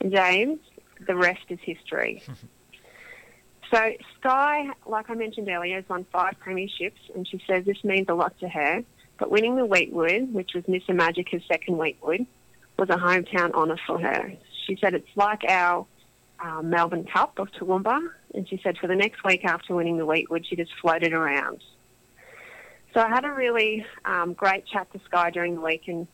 And 0.00 0.12
James, 0.12 0.58
the 1.06 1.14
rest 1.14 1.44
is 1.48 1.60
history. 1.62 2.24
so 3.72 3.92
Sky, 4.18 4.66
like 4.84 5.10
I 5.10 5.14
mentioned 5.14 5.48
earlier, 5.48 5.76
has 5.76 5.88
won 5.88 6.06
five 6.10 6.34
premierships, 6.44 6.98
and 7.14 7.24
she 7.28 7.40
says 7.48 7.64
this 7.64 7.84
means 7.84 8.06
a 8.08 8.14
lot 8.14 8.36
to 8.40 8.48
her. 8.48 8.82
But 9.18 9.30
winning 9.30 9.56
the 9.56 9.66
Weetwood, 9.66 10.32
which 10.32 10.52
was 10.54 10.64
Miss 10.66 10.82
Magica's 10.88 11.42
second 11.46 11.76
Weetwood, 11.76 12.26
was 12.78 12.90
a 12.90 12.96
hometown 12.96 13.52
honour 13.52 13.78
for 13.86 14.00
her. 14.00 14.32
she 14.66 14.76
said 14.80 14.94
it's 14.94 15.16
like 15.16 15.44
our 15.48 15.86
um, 16.40 16.70
Melbourne 16.70 17.04
Cup 17.04 17.38
of 17.38 17.48
Toowoomba, 17.52 18.08
and 18.34 18.48
she 18.48 18.60
said 18.62 18.76
for 18.78 18.88
the 18.88 18.96
next 18.96 19.24
week 19.24 19.44
after 19.44 19.74
winning 19.74 19.98
the 19.98 20.06
Weetwood, 20.06 20.44
she 20.46 20.56
just 20.56 20.72
floated 20.80 21.12
around. 21.12 21.62
So 22.92 23.00
I 23.00 23.08
had 23.08 23.24
a 23.24 23.32
really 23.32 23.84
um, 24.04 24.34
great 24.34 24.66
chat 24.66 24.92
to 24.92 25.00
Sky 25.06 25.30
during 25.30 25.54
the 25.54 25.60
week, 25.60 25.82
and 25.86 26.06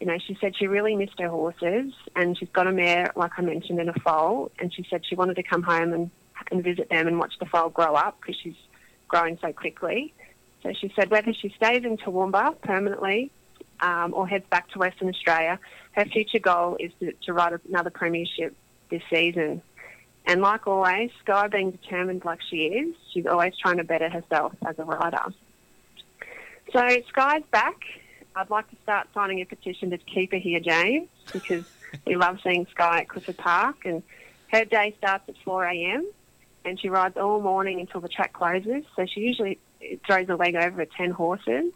you 0.00 0.06
know, 0.06 0.18
she 0.26 0.36
said 0.40 0.54
she 0.56 0.66
really 0.66 0.94
missed 0.94 1.18
her 1.18 1.28
horses, 1.28 1.92
and 2.14 2.36
she's 2.38 2.50
got 2.50 2.66
a 2.66 2.72
mare, 2.72 3.12
like 3.16 3.32
I 3.38 3.42
mentioned, 3.42 3.80
in 3.80 3.88
a 3.88 3.94
foal, 3.94 4.50
and 4.58 4.72
she 4.72 4.86
said 4.90 5.02
she 5.06 5.14
wanted 5.14 5.36
to 5.36 5.42
come 5.42 5.62
home 5.62 5.92
and 5.92 6.10
and 6.50 6.62
visit 6.62 6.88
them 6.90 7.06
and 7.06 7.18
watch 7.18 7.34
the 7.40 7.46
foal 7.46 7.70
grow 7.70 7.94
up 7.94 8.18
because 8.20 8.36
she's 8.42 8.56
growing 9.08 9.38
so 9.40 9.52
quickly. 9.52 10.14
So 10.62 10.72
she 10.80 10.92
said 10.96 11.10
whether 11.10 11.32
she 11.32 11.50
stays 11.56 11.84
in 11.84 11.96
Toowoomba 11.96 12.60
permanently 12.62 13.30
um, 13.80 14.14
or 14.14 14.26
heads 14.26 14.44
back 14.50 14.68
to 14.70 14.78
Western 14.78 15.08
Australia, 15.08 15.58
her 15.92 16.04
future 16.04 16.38
goal 16.38 16.76
is 16.80 16.92
to, 17.00 17.12
to 17.24 17.32
ride 17.32 17.58
another 17.68 17.90
premiership 17.90 18.56
this 18.90 19.02
season. 19.10 19.62
And 20.26 20.42
like 20.42 20.66
always, 20.66 21.10
Sky 21.22 21.46
being 21.48 21.70
determined 21.70 22.24
like 22.24 22.40
she 22.50 22.64
is, 22.66 22.94
she's 23.12 23.26
always 23.26 23.52
trying 23.56 23.76
to 23.76 23.84
better 23.84 24.08
herself 24.08 24.54
as 24.66 24.76
a 24.78 24.84
rider. 24.84 25.22
So 26.72 26.88
Sky's 27.08 27.42
back. 27.52 27.80
I'd 28.34 28.50
like 28.50 28.68
to 28.70 28.76
start 28.82 29.08
signing 29.14 29.40
a 29.40 29.46
petition 29.46 29.90
to 29.90 29.98
keep 29.98 30.32
her 30.32 30.38
here, 30.38 30.60
James, 30.60 31.08
because 31.32 31.64
we 32.06 32.16
love 32.16 32.38
seeing 32.42 32.66
Sky 32.70 33.00
at 33.00 33.08
Clifford 33.08 33.38
Park. 33.38 33.84
And 33.84 34.02
her 34.52 34.64
day 34.64 34.94
starts 34.98 35.24
at 35.28 35.36
4 35.44 35.64
a.m. 35.64 36.06
and 36.66 36.78
she 36.80 36.88
rides 36.88 37.16
all 37.16 37.40
morning 37.40 37.80
until 37.80 38.00
the 38.00 38.08
track 38.08 38.32
closes. 38.32 38.82
So 38.96 39.06
she 39.06 39.20
usually 39.20 39.58
throws 40.04 40.28
a 40.28 40.34
leg 40.34 40.56
over 40.56 40.84
10 40.84 41.12
horses. 41.12 41.72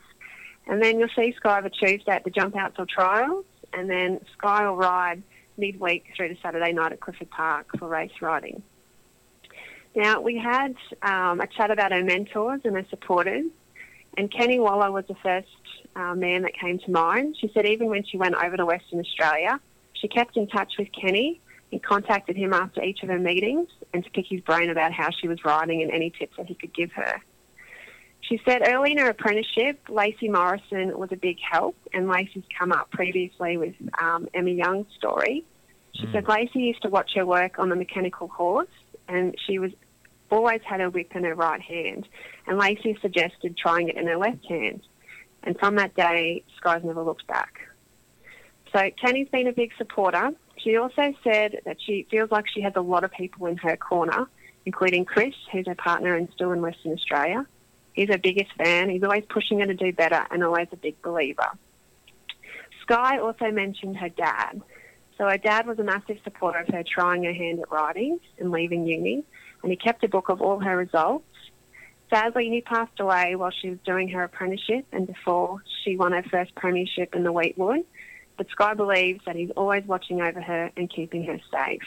And 0.66 0.82
then 0.82 0.98
you'll 0.98 1.08
see 1.16 1.32
Sky 1.36 1.58
over 1.58 1.68
Tuesday 1.68 2.10
at 2.10 2.24
the 2.24 2.30
jump 2.30 2.56
outs 2.56 2.74
or 2.78 2.86
trials. 2.86 3.44
And 3.72 3.88
then 3.88 4.20
Sky 4.36 4.68
will 4.68 4.76
ride 4.76 5.22
midweek 5.56 6.06
through 6.16 6.28
to 6.28 6.36
Saturday 6.42 6.72
night 6.72 6.92
at 6.92 7.00
Clifford 7.00 7.30
Park 7.30 7.68
for 7.78 7.88
race 7.88 8.10
riding. 8.20 8.62
Now, 9.94 10.20
we 10.20 10.36
had 10.36 10.74
um, 11.02 11.40
a 11.40 11.46
chat 11.46 11.70
about 11.70 11.92
her 11.92 12.02
mentors 12.02 12.60
and 12.64 12.74
her 12.74 12.86
supporters. 12.90 13.46
And 14.16 14.30
Kenny 14.30 14.58
Waller 14.58 14.90
was 14.90 15.04
the 15.06 15.16
first 15.22 15.48
uh, 15.94 16.14
man 16.16 16.42
that 16.42 16.54
came 16.54 16.80
to 16.80 16.90
mind. 16.90 17.36
She 17.40 17.50
said 17.54 17.64
even 17.64 17.88
when 17.88 18.04
she 18.04 18.16
went 18.16 18.34
over 18.34 18.56
to 18.56 18.66
Western 18.66 18.98
Australia, 18.98 19.60
she 19.92 20.08
kept 20.08 20.36
in 20.36 20.48
touch 20.48 20.72
with 20.78 20.88
Kenny 20.92 21.40
and 21.70 21.80
contacted 21.80 22.36
him 22.36 22.52
after 22.52 22.82
each 22.82 23.04
of 23.04 23.08
her 23.08 23.18
meetings 23.18 23.68
and 23.92 24.04
to 24.04 24.10
pick 24.10 24.26
his 24.28 24.40
brain 24.40 24.70
about 24.70 24.92
how 24.92 25.10
she 25.10 25.28
was 25.28 25.44
riding 25.44 25.82
and 25.82 25.90
any 25.90 26.10
tips 26.10 26.36
that 26.36 26.46
he 26.46 26.54
could 26.54 26.74
give 26.74 26.92
her. 26.92 27.20
She 28.22 28.40
said 28.44 28.62
early 28.66 28.92
in 28.92 28.98
her 28.98 29.10
apprenticeship, 29.10 29.80
Lacey 29.88 30.28
Morrison 30.28 30.96
was 30.96 31.10
a 31.10 31.16
big 31.16 31.38
help, 31.40 31.76
and 31.92 32.08
Lacey's 32.08 32.44
come 32.56 32.70
up 32.70 32.90
previously 32.90 33.56
with 33.56 33.74
um, 34.00 34.28
Emma 34.34 34.50
Young's 34.50 34.86
story. 34.96 35.44
She 35.94 36.06
mm. 36.06 36.12
said 36.12 36.28
Lacey 36.28 36.60
used 36.60 36.82
to 36.82 36.88
watch 36.88 37.12
her 37.16 37.26
work 37.26 37.58
on 37.58 37.70
the 37.70 37.76
mechanical 37.76 38.28
horse, 38.28 38.68
and 39.08 39.34
she 39.46 39.58
was 39.58 39.72
always 40.30 40.60
had 40.64 40.80
her 40.80 40.90
whip 40.90 41.10
in 41.14 41.24
her 41.24 41.34
right 41.34 41.60
hand, 41.60 42.08
and 42.46 42.58
Lacey 42.58 42.96
suggested 43.02 43.56
trying 43.56 43.88
it 43.88 43.96
in 43.96 44.06
her 44.06 44.16
left 44.16 44.44
hand. 44.46 44.82
And 45.42 45.58
from 45.58 45.76
that 45.76 45.96
day, 45.96 46.44
Sky's 46.56 46.84
never 46.84 47.02
looked 47.02 47.26
back. 47.26 47.60
So 48.72 48.90
Kenny's 49.02 49.28
been 49.28 49.48
a 49.48 49.52
big 49.52 49.72
supporter. 49.76 50.30
She 50.62 50.76
also 50.76 51.14
said 51.24 51.60
that 51.64 51.78
she 51.84 52.06
feels 52.10 52.30
like 52.30 52.46
she 52.48 52.60
has 52.62 52.74
a 52.76 52.80
lot 52.80 53.04
of 53.04 53.12
people 53.12 53.46
in 53.46 53.56
her 53.58 53.76
corner, 53.76 54.28
including 54.66 55.04
Chris, 55.04 55.34
who's 55.52 55.66
her 55.66 55.74
partner 55.74 56.14
and 56.14 56.28
still 56.34 56.52
in 56.52 56.60
Western 56.60 56.92
Australia. 56.92 57.46
He's 57.92 58.08
her 58.08 58.18
biggest 58.18 58.52
fan. 58.56 58.90
He's 58.90 59.02
always 59.02 59.24
pushing 59.28 59.60
her 59.60 59.66
to 59.66 59.74
do 59.74 59.92
better 59.92 60.26
and 60.30 60.44
always 60.44 60.68
a 60.72 60.76
big 60.76 61.00
believer. 61.02 61.48
Sky 62.82 63.18
also 63.18 63.50
mentioned 63.50 63.96
her 63.96 64.08
dad. 64.08 64.60
So 65.16 65.28
her 65.28 65.38
dad 65.38 65.66
was 65.66 65.78
a 65.78 65.84
massive 65.84 66.18
supporter 66.24 66.60
of 66.60 66.68
her 66.68 66.82
trying 66.82 67.24
her 67.24 67.32
hand 67.32 67.60
at 67.60 67.70
riding 67.70 68.20
and 68.38 68.50
leaving 68.50 68.86
uni, 68.86 69.24
and 69.62 69.70
he 69.70 69.76
kept 69.76 70.04
a 70.04 70.08
book 70.08 70.28
of 70.28 70.40
all 70.40 70.60
her 70.60 70.76
results 70.76 71.24
Sadly, 72.10 72.50
he 72.50 72.60
passed 72.60 72.98
away 72.98 73.36
while 73.36 73.52
she 73.52 73.70
was 73.70 73.78
doing 73.86 74.08
her 74.08 74.24
apprenticeship 74.24 74.84
and 74.90 75.06
before 75.06 75.62
she 75.84 75.96
won 75.96 76.10
her 76.10 76.24
first 76.24 76.52
premiership 76.56 77.14
in 77.14 77.22
the 77.22 77.32
Weetwood. 77.32 77.84
But 78.40 78.48
Sky 78.48 78.72
believes 78.72 79.22
that 79.26 79.36
he's 79.36 79.50
always 79.50 79.84
watching 79.84 80.22
over 80.22 80.40
her 80.40 80.70
and 80.74 80.88
keeping 80.88 81.24
her 81.24 81.38
safe. 81.52 81.82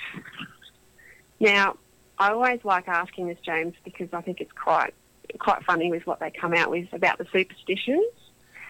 Now, 1.39 1.77
I 2.19 2.29
always 2.29 2.59
like 2.63 2.87
asking 2.87 3.29
this, 3.29 3.39
James, 3.43 3.73
because 3.83 4.09
I 4.13 4.21
think 4.21 4.39
it's 4.39 4.51
quite 4.51 4.93
quite 5.39 5.63
funny 5.63 5.89
with 5.89 6.05
what 6.05 6.19
they 6.19 6.29
come 6.29 6.53
out 6.53 6.69
with 6.69 6.93
about 6.93 7.17
the 7.17 7.25
superstitions. 7.33 8.05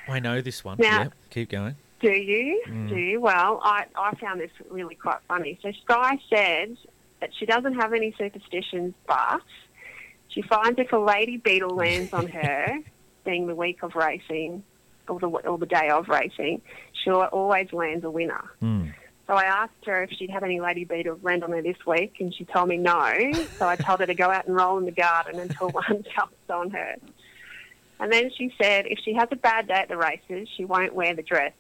I 0.08 0.22
know 0.22 0.40
this 0.40 0.64
one. 0.64 0.78
Now, 0.80 1.02
yeah, 1.02 1.08
keep 1.30 1.50
going. 1.50 1.76
Do 2.00 2.10
you? 2.10 2.64
Mm. 2.70 2.88
Do 2.88 2.96
you? 2.96 3.20
Well, 3.20 3.60
I, 3.62 3.88
I 3.98 4.16
found 4.16 4.40
this 4.40 4.52
really 4.70 4.96
quite 4.96 5.20
funny. 5.28 5.60
So 5.62 5.74
Sky 5.84 6.18
said 6.30 6.78
that 7.20 7.32
she 7.38 7.46
doesn't 7.46 7.74
have 7.74 7.92
any 7.92 8.16
superstitions, 8.18 8.94
but 9.06 9.42
she 10.30 10.42
finds 10.42 10.80
if 10.80 10.94
a 10.94 10.98
lady 10.98 11.36
beetle 11.36 11.76
lands 11.76 12.14
on 12.14 12.28
her, 12.28 12.80
being 13.26 13.48
the 13.48 13.56
week 13.56 13.84
of 13.84 13.94
racing 13.94 14.64
or 15.08 15.20
the, 15.20 15.28
or 15.28 15.58
the 15.58 15.66
day 15.66 15.90
of 15.90 16.08
racing, 16.08 16.62
she'll 17.04 17.22
always 17.22 17.72
lands 17.74 18.04
a 18.06 18.10
winner. 18.10 18.44
Mm. 18.62 18.94
So 19.28 19.34
I 19.34 19.44
asked 19.44 19.86
her 19.86 20.04
if 20.04 20.12
she'd 20.12 20.30
have 20.32 20.44
any 20.44 20.60
lady 20.60 20.84
beetles 20.84 21.24
land 21.24 21.44
on 21.44 21.52
her 21.52 21.62
this 21.62 21.78
week, 21.88 22.16
and 22.20 22.34
she 22.36 22.46
told 22.46 22.68
me 22.68 22.78
no. 22.78 23.48
So 23.58 23.68
I 23.68 23.78
told 23.78 24.02
her 24.02 24.06
to 24.06 24.14
go 24.14 24.30
out 24.30 24.48
and 24.48 24.56
roll 24.56 24.78
in 24.78 24.86
the 24.86 24.92
garden 24.92 25.40
until 25.40 25.70
one 25.72 26.04
jumps 26.16 26.50
on 26.50 26.72
her. 26.72 26.96
And 28.00 28.12
then 28.12 28.32
she 28.38 28.54
said 28.62 28.86
if 28.88 29.00
she 29.06 29.14
has 29.14 29.30
a 29.32 29.38
bad 29.38 29.68
day 29.68 29.76
at 29.76 29.88
the 29.88 29.98
races, 29.98 30.50
she 30.58 30.66
won't 30.66 30.94
wear 30.94 31.16
the 31.16 31.24
dress 31.24 31.54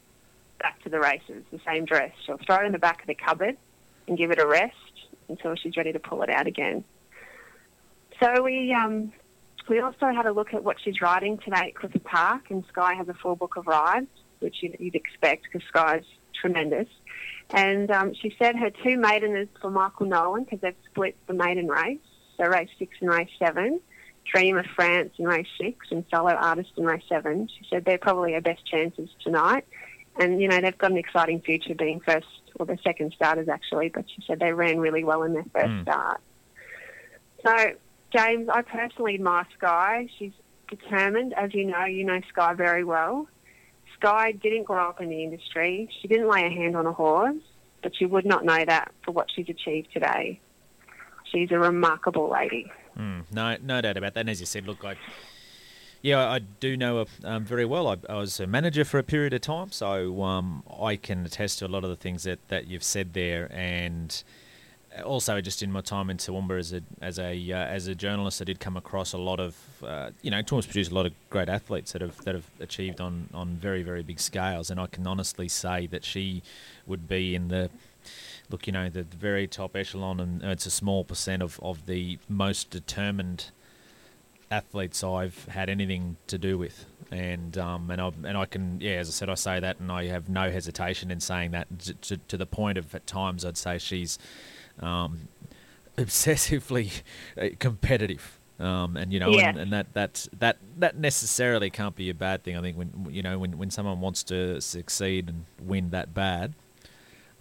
back 0.60 0.82
to 0.84 0.90
the 0.90 1.00
races, 1.00 1.44
the 1.52 1.60
same 1.66 1.86
dress. 1.86 2.12
She'll 2.26 2.40
throw 2.46 2.58
it 2.58 2.66
in 2.66 2.72
the 2.74 2.80
back 2.80 3.02
of 3.02 3.08
the 3.08 3.16
cupboard 3.16 3.58
and 4.08 4.18
give 4.18 4.32
it 4.32 4.40
a 4.40 4.48
rest 4.48 4.76
until 5.30 5.56
she's 5.56 5.78
ready 5.78 5.94
to 5.94 6.00
pull 6.00 6.22
it 6.22 6.30
out 6.30 6.48
again. 6.48 6.84
So 8.22 8.44
we 8.44 8.74
um, 8.74 9.14
we 9.70 9.79
also 9.79 10.12
had 10.12 10.25
a 10.25 10.32
look 10.32 10.53
at 10.53 10.63
what 10.63 10.77
she's 10.84 11.01
riding 11.01 11.38
today 11.38 11.67
at 11.70 11.75
Clifford 11.75 12.03
Park, 12.03 12.50
and 12.50 12.63
Sky 12.70 12.93
has 12.96 13.08
a 13.08 13.13
full 13.13 13.36
book 13.36 13.55
of 13.55 13.67
rides, 13.67 14.08
which 14.39 14.58
you'd, 14.62 14.96
expect 14.96 15.43
because 15.43 15.67
Sky's 15.67 16.03
tremendous. 16.39 16.88
And 17.51 17.91
um, 17.91 18.13
she 18.13 18.36
said 18.39 18.55
her 18.55 18.70
two 18.70 18.98
maideners 18.98 19.48
for 19.62 19.70
Michael 19.70 20.08
Nolan 20.08 20.43
because 20.43 20.60
they've 20.62 20.75
split 20.89 21.15
the 21.27 21.34
maiden 21.34 21.67
race, 21.67 22.00
so 22.38 22.46
race 22.46 22.70
six 22.79 22.98
and 23.01 23.10
race 23.10 23.29
seven. 23.39 23.79
Dream 24.32 24.58
of 24.58 24.65
France 24.75 25.13
in 25.17 25.25
race 25.25 25.48
six 25.60 25.88
and 25.91 26.05
Solo 26.10 26.32
Artist 26.32 26.72
in 26.77 26.86
race 26.86 27.03
seven. 27.10 27.50
She 27.50 27.65
said 27.70 27.84
they're 27.86 27.98
probably 27.98 28.34
her 28.34 28.41
best 28.41 28.65
chances 28.65 29.10
tonight. 29.22 29.65
And, 30.20 30.41
you 30.41 30.48
know, 30.48 30.62
they've 30.62 30.77
got 30.77 30.91
an 30.91 30.98
exciting 30.98 31.41
future 31.41 31.75
being 31.75 32.00
first, 32.00 32.27
or 32.55 32.65
the 32.65 32.77
second 32.84 33.13
starters 33.15 33.50
actually, 33.50 33.89
but 33.89 34.05
she 34.08 34.24
said 34.25 34.39
they 34.39 34.53
ran 34.53 34.79
really 34.79 35.03
well 35.03 35.24
in 35.24 35.34
their 35.34 35.46
first 35.53 35.67
mm. 35.67 35.82
start. 35.84 36.22
So 37.46 37.74
James, 38.15 38.48
I 38.53 38.62
personally 38.62 39.15
admire 39.15 39.48
Sky. 39.58 40.08
She's 40.20 40.32
determined. 40.70 41.34
As 41.34 41.53
you 41.53 41.65
know, 41.65 41.86
you 41.86 42.03
know 42.05 42.20
Sky 42.29 42.53
very 42.53 42.84
well. 42.84 43.27
Sky 43.98 44.34
didn't 44.34 44.63
grow 44.63 44.89
up 44.89 45.01
in 45.01 45.10
the 45.10 45.24
industry. 45.24 45.89
She 46.01 46.08
didn't 46.08 46.29
lay 46.29 46.46
a 46.46 46.50
hand 46.50 46.75
on 46.75 46.86
a 46.86 46.93
horse, 46.93 47.41
but 47.82 48.00
you 48.00 48.08
would 48.10 48.25
not 48.25 48.46
know 48.46 48.63
that 48.67 48.91
for 49.03 49.12
what 49.12 49.27
she's 49.34 49.50
achieved 49.50 49.88
today. 49.93 50.39
She's 51.32 51.51
a 51.51 51.58
remarkable 51.58 52.29
lady. 52.29 52.72
Mm, 52.98 53.24
no, 53.32 53.58
no 53.62 53.82
doubt 53.82 53.98
about 53.98 54.13
that. 54.13 54.22
And 54.22 54.29
as 54.29 54.39
you 54.39 54.46
said, 54.46 54.67
look, 54.67 54.84
I, 54.86 54.96
yeah, 56.01 56.29
I 56.29 56.39
do 56.39 56.77
know 56.77 56.98
her 57.00 57.05
um, 57.24 57.46
very 57.46 57.65
well. 57.65 57.88
I, 57.88 57.98
I, 58.08 58.15
was 58.15 58.39
a 58.39 58.46
manager 58.46 58.86
for 58.86 59.00
a 59.00 59.03
period 59.03 59.34
of 59.34 59.41
time, 59.41 59.72
so 59.72 60.22
um, 60.22 60.63
I 60.82 60.98
can 60.98 61.25
attest 61.25 61.60
to 61.60 61.65
a 61.65 61.70
lot 61.70 61.84
of 61.84 61.89
the 61.89 61.96
things 61.96 62.24
that, 62.24 62.48
that 62.50 62.67
you've 62.67 62.84
said 62.84 63.13
there. 63.13 63.50
And 63.51 64.24
also 65.02 65.42
just 65.42 65.64
in 65.64 65.72
my 65.72 65.82
time 65.82 66.10
in 66.10 66.18
Toowoomba 66.18 66.60
as 66.60 66.74
a 66.74 66.82
as 67.02 67.20
a 67.20 67.52
uh, 67.52 67.58
as 67.58 67.88
a 67.88 67.96
journalist, 67.96 68.42
I 68.42 68.46
did 68.46 68.60
come 68.60 68.78
across 68.78 69.14
a 69.14 69.18
lot 69.18 69.40
of 69.40 69.56
uh, 69.84 70.12
you 70.22 70.32
know 70.32 70.42
Toowoomba's 70.42 70.68
produced 70.68 70.92
a 70.92 70.96
lot 70.96 71.06
of 71.06 71.14
great 71.30 71.50
athletes 71.50 71.94
that 71.94 72.02
have 72.02 72.18
that 72.26 72.36
have 72.36 72.50
achieved 72.60 73.02
on 73.02 73.30
on 73.34 73.56
very 73.56 73.84
very 73.84 74.04
big 74.04 74.20
scales, 74.20 74.70
and 74.70 74.80
I 74.80 74.88
can 74.88 75.08
honestly 75.08 75.48
say 75.48 75.88
that 75.88 76.04
she 76.06 76.44
would 76.86 77.08
be 77.08 77.36
in 77.36 77.48
the 77.48 77.70
look 78.50 78.68
you 78.68 78.74
know 78.74 78.90
the, 78.90 79.04
very 79.04 79.48
top 79.48 79.76
echelon, 79.76 80.20
and 80.20 80.44
it's 80.44 80.66
a 80.66 80.72
small 80.72 81.04
percent 81.04 81.42
of 81.42 81.60
of 81.62 81.86
the 81.86 82.20
most 82.30 82.70
determined 82.70 83.52
athletes 84.52 85.04
I've 85.04 85.46
had 85.46 85.70
anything 85.70 86.18
to 86.28 86.38
do 86.38 86.58
with, 86.58 86.86
and 87.12 87.58
um, 87.58 87.90
and 87.90 88.00
I 88.00 88.08
and 88.26 88.38
I 88.38 88.46
can 88.46 88.80
yeah, 88.80 88.94
as 88.94 89.10
I 89.10 89.12
said, 89.12 89.30
I 89.30 89.36
say 89.36 89.60
that, 89.60 89.80
and 89.80 89.92
I 89.92 90.06
have 90.08 90.30
no 90.30 90.52
hesitation 90.52 91.10
in 91.10 91.20
saying 91.20 91.52
that. 91.52 91.68
To, 91.80 91.94
to, 91.94 92.18
to 92.18 92.38
the 92.38 92.46
point 92.46 92.78
of 92.78 92.94
at 92.94 93.08
times 93.08 93.44
I'd 93.44 93.58
say 93.58 93.80
she's 93.80 94.20
um, 94.80 95.27
obsessively 95.98 97.01
uh, 97.38 97.50
competitive. 97.60 98.39
Um, 98.60 98.96
and 98.98 99.12
you 99.12 99.20
know, 99.20 99.34
and, 99.34 99.58
and, 99.58 99.74
that 99.74 99.94
that 99.94 100.27
that 100.38 100.58
that 100.77 100.96
necessarily 100.96 101.70
can't 101.70 101.96
be 101.96 102.10
a 102.10 102.13
bad 102.13 102.44
thing. 102.44 102.56
I 102.56 102.62
think 102.62 102.77
when 102.77 103.08
you 103.10 103.24
know 103.24 103.39
when 103.39 103.58
when 103.58 103.72
someone 103.72 104.00
wants 104.00 104.24
to 104.25 104.62
succeed 104.62 105.27
and 105.27 105.46
win 105.60 105.89
that 105.89 106.13
bad, 106.13 106.53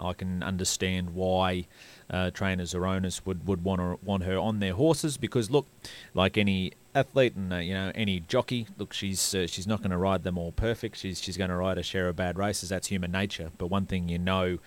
I 0.00 0.12
can 0.14 0.42
understand 0.42 1.10
why 1.14 1.66
uh, 2.10 2.30
trainers 2.30 2.74
or 2.74 2.86
owners 2.86 3.24
would, 3.24 3.46
would 3.46 3.64
want 3.64 3.80
her, 3.80 3.96
want 4.02 4.24
her 4.24 4.36
on 4.36 4.60
their 4.60 4.74
horses 4.74 5.16
because 5.16 5.50
look, 5.50 5.66
like 6.14 6.36
any 6.36 6.72
athlete 6.94 7.34
and 7.34 7.52
uh, 7.52 7.56
you 7.56 7.74
know 7.74 7.90
any 7.94 8.20
jockey. 8.20 8.66
Look, 8.78 8.92
she's 8.92 9.34
uh, 9.34 9.46
she's 9.46 9.66
not 9.66 9.78
going 9.80 9.90
to 9.90 9.96
ride 9.96 10.22
them 10.24 10.36
all 10.38 10.52
perfect. 10.52 10.96
She's 10.96 11.20
she's 11.20 11.36
going 11.36 11.50
to 11.50 11.56
ride 11.56 11.78
a 11.78 11.82
share 11.82 12.08
of 12.08 12.16
bad 12.16 12.38
races. 12.38 12.68
That's 12.68 12.88
human 12.88 13.10
nature. 13.12 13.50
But 13.58 13.68
one 13.68 13.86
thing 13.86 14.08
you 14.08 14.18
know 14.18 14.58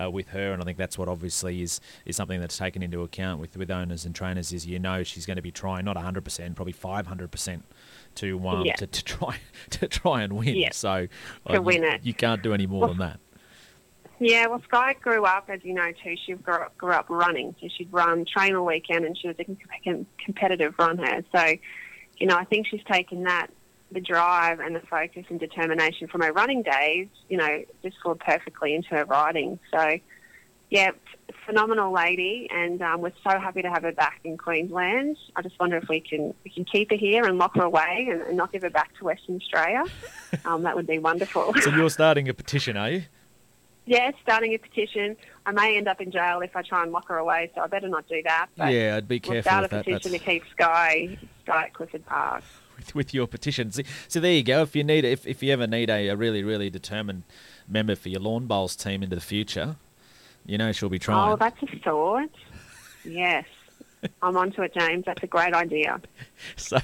uh, 0.00 0.10
with 0.10 0.28
her, 0.28 0.52
and 0.52 0.60
I 0.62 0.64
think 0.64 0.78
that's 0.78 0.98
what 0.98 1.08
obviously 1.08 1.62
is 1.62 1.80
is 2.04 2.16
something 2.16 2.40
that's 2.40 2.56
taken 2.58 2.82
into 2.82 3.02
account 3.02 3.40
with 3.40 3.56
with 3.56 3.70
owners 3.70 4.04
and 4.04 4.14
trainers 4.14 4.52
is 4.52 4.66
you 4.66 4.78
know 4.78 5.02
she's 5.02 5.26
going 5.26 5.36
to 5.36 5.42
be 5.42 5.52
trying 5.52 5.84
not 5.84 5.96
100 5.96 6.24
percent, 6.24 6.56
probably 6.56 6.72
500 6.72 7.30
percent 7.30 7.64
to 8.16 8.46
um 8.48 8.64
Yeah. 8.64 8.74
to, 8.76 8.86
to 8.86 9.04
try 9.04 9.36
to 9.70 9.88
try 9.88 10.22
and 10.22 10.32
win. 10.34 10.56
Yeah. 10.56 10.70
So 10.72 11.06
To 11.50 11.60
win 11.62 11.82
you, 11.82 11.88
it. 11.90 12.00
you 12.04 12.14
can't 12.14 12.42
do 12.42 12.52
any 12.54 12.66
more 12.66 12.80
Well, 12.80 12.88
than 12.90 12.98
that. 12.98 13.20
Yeah, 14.20 14.46
well, 14.46 14.62
Sky 14.64 14.94
grew 15.00 15.24
up, 15.24 15.48
as 15.48 15.60
you 15.62 15.74
know, 15.74 15.92
too. 16.02 16.16
She 16.26 16.32
grew 16.34 16.54
up, 16.54 16.76
grew 16.76 16.92
up 16.92 17.06
running. 17.08 17.54
So 17.60 17.68
she'd 17.76 17.92
run 17.92 18.24
train 18.24 18.56
all 18.56 18.66
weekend 18.66 19.04
and 19.04 19.16
she 19.16 19.28
was 19.28 19.36
a 19.38 19.44
com- 19.44 19.58
com- 19.84 20.06
competitive 20.24 20.74
runner. 20.78 21.24
So, 21.34 21.54
you 22.18 22.26
know, 22.26 22.36
I 22.36 22.44
think 22.44 22.66
she's 22.66 22.82
taken 22.90 23.24
that, 23.24 23.48
the 23.90 24.00
drive 24.00 24.60
and 24.60 24.74
the 24.74 24.80
focus 24.80 25.24
and 25.30 25.40
determination 25.40 26.08
from 26.08 26.20
her 26.22 26.32
running 26.32 26.62
days, 26.62 27.08
you 27.28 27.38
know, 27.38 27.64
just 27.82 27.96
flowed 28.02 28.20
perfectly 28.20 28.74
into 28.74 28.88
her 28.90 29.04
riding. 29.04 29.58
So, 29.72 29.98
yeah, 30.70 30.90
phenomenal 31.46 31.92
lady, 31.92 32.46
and 32.50 32.82
um, 32.82 33.00
we're 33.00 33.12
so 33.24 33.38
happy 33.38 33.62
to 33.62 33.70
have 33.70 33.82
her 33.82 33.92
back 33.92 34.20
in 34.24 34.36
Queensland. 34.36 35.16
I 35.34 35.40
just 35.40 35.58
wonder 35.58 35.78
if 35.78 35.88
we 35.88 36.00
can 36.00 36.34
we 36.44 36.50
can 36.50 36.66
keep 36.66 36.90
her 36.90 36.96
here 36.96 37.24
and 37.24 37.38
lock 37.38 37.56
her 37.56 37.62
away 37.62 38.08
and, 38.10 38.20
and 38.22 38.36
not 38.36 38.52
give 38.52 38.62
her 38.62 38.70
back 38.70 38.94
to 38.98 39.04
Western 39.04 39.36
Australia. 39.36 39.84
Um, 40.44 40.62
that 40.64 40.76
would 40.76 40.86
be 40.86 40.98
wonderful. 40.98 41.54
So 41.62 41.70
you're 41.70 41.88
starting 41.88 42.28
a 42.28 42.34
petition, 42.34 42.76
are 42.76 42.90
you? 42.90 43.02
Yeah, 43.88 44.10
starting 44.22 44.52
a 44.52 44.58
petition. 44.58 45.16
I 45.46 45.52
may 45.52 45.78
end 45.78 45.88
up 45.88 45.98
in 45.98 46.10
jail 46.12 46.40
if 46.40 46.54
I 46.54 46.60
try 46.60 46.82
and 46.82 46.92
lock 46.92 47.08
her 47.08 47.16
away, 47.16 47.50
so 47.54 47.62
I 47.62 47.68
better 47.68 47.88
not 47.88 48.06
do 48.06 48.22
that. 48.24 48.48
But 48.54 48.70
yeah, 48.74 48.96
I'd 48.96 49.08
be 49.08 49.14
we'll 49.14 49.42
careful 49.42 49.50
start 49.50 49.62
with 49.62 49.72
a 49.72 49.76
that. 49.76 49.84
petition 49.86 50.12
to 50.12 50.18
keep 50.18 50.42
Sky, 50.52 51.16
Sky 51.44 51.62
at 51.64 51.72
Clifford 51.72 52.04
Park. 52.04 52.44
with, 52.76 52.94
with 52.94 53.14
your 53.14 53.26
petition. 53.26 53.72
So, 53.72 53.82
so 54.06 54.20
there 54.20 54.32
you 54.34 54.42
go. 54.42 54.60
If 54.60 54.76
you 54.76 54.84
need, 54.84 55.06
if, 55.06 55.26
if 55.26 55.42
you 55.42 55.54
ever 55.54 55.66
need 55.66 55.88
a, 55.88 56.08
a 56.08 56.16
really 56.16 56.44
really 56.44 56.68
determined 56.68 57.22
member 57.66 57.96
for 57.96 58.10
your 58.10 58.20
lawn 58.20 58.46
bowls 58.46 58.76
team 58.76 59.02
into 59.02 59.16
the 59.16 59.22
future, 59.22 59.76
you 60.44 60.58
know 60.58 60.70
she'll 60.72 60.90
be 60.90 60.98
trying. 60.98 61.32
Oh, 61.32 61.36
that's 61.36 61.62
a 61.62 61.78
thought. 61.78 62.28
Yes. 63.06 63.46
I'm 64.22 64.36
onto 64.36 64.62
it, 64.62 64.74
James. 64.78 65.04
That's 65.06 65.22
a 65.22 65.26
great 65.26 65.54
idea. 65.54 66.00
So, 66.56 66.78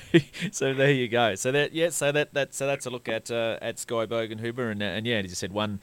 so 0.51 0.75
there 0.75 0.91
you 0.91 1.07
go. 1.07 1.37
So 1.37 1.53
that 1.53 1.73
yeah, 1.73 1.91
so 1.91 2.11
that 2.11 2.35
that 2.35 2.55
so 2.55 2.67
that's 2.67 2.87
a 2.87 2.91
look 2.91 3.09
at 3.09 3.31
uh, 3.31 3.57
at 3.63 3.79
Skye 3.79 4.07
Bogenhuber 4.07 4.73
and 4.73 4.83
uh, 4.83 4.87
and 4.87 5.07
yeah, 5.07 5.19
as 5.19 5.27
you 5.27 5.37
said, 5.37 5.53
won 5.53 5.79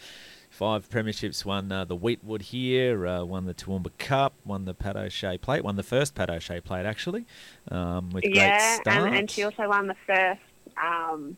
five 0.62 0.88
premierships, 0.88 1.44
won 1.44 1.72
uh, 1.72 1.84
the 1.84 1.98
Weetwood 1.98 2.44
here, 2.44 3.08
uh, 3.08 3.24
won 3.24 3.46
the 3.46 3.54
Toowoomba 3.56 3.90
Cup, 3.98 4.36
won 4.46 4.66
the 4.66 4.76
Pat 4.76 4.96
O'Shea 4.96 5.40
Plate, 5.40 5.64
won 5.64 5.76
the 5.76 5.82
first 5.82 6.14
Pat 6.14 6.30
O'Shea 6.30 6.62
Plate 6.62 6.86
actually, 6.86 7.26
um, 7.72 8.12
with 8.12 8.22
great 8.22 8.36
yeah, 8.36 8.76
start. 8.80 9.08
and, 9.08 9.16
and 9.16 9.32
she 9.32 9.42
also 9.42 9.68
won 9.68 9.88
the 9.88 9.96
first 10.06 10.40
um, 10.78 11.36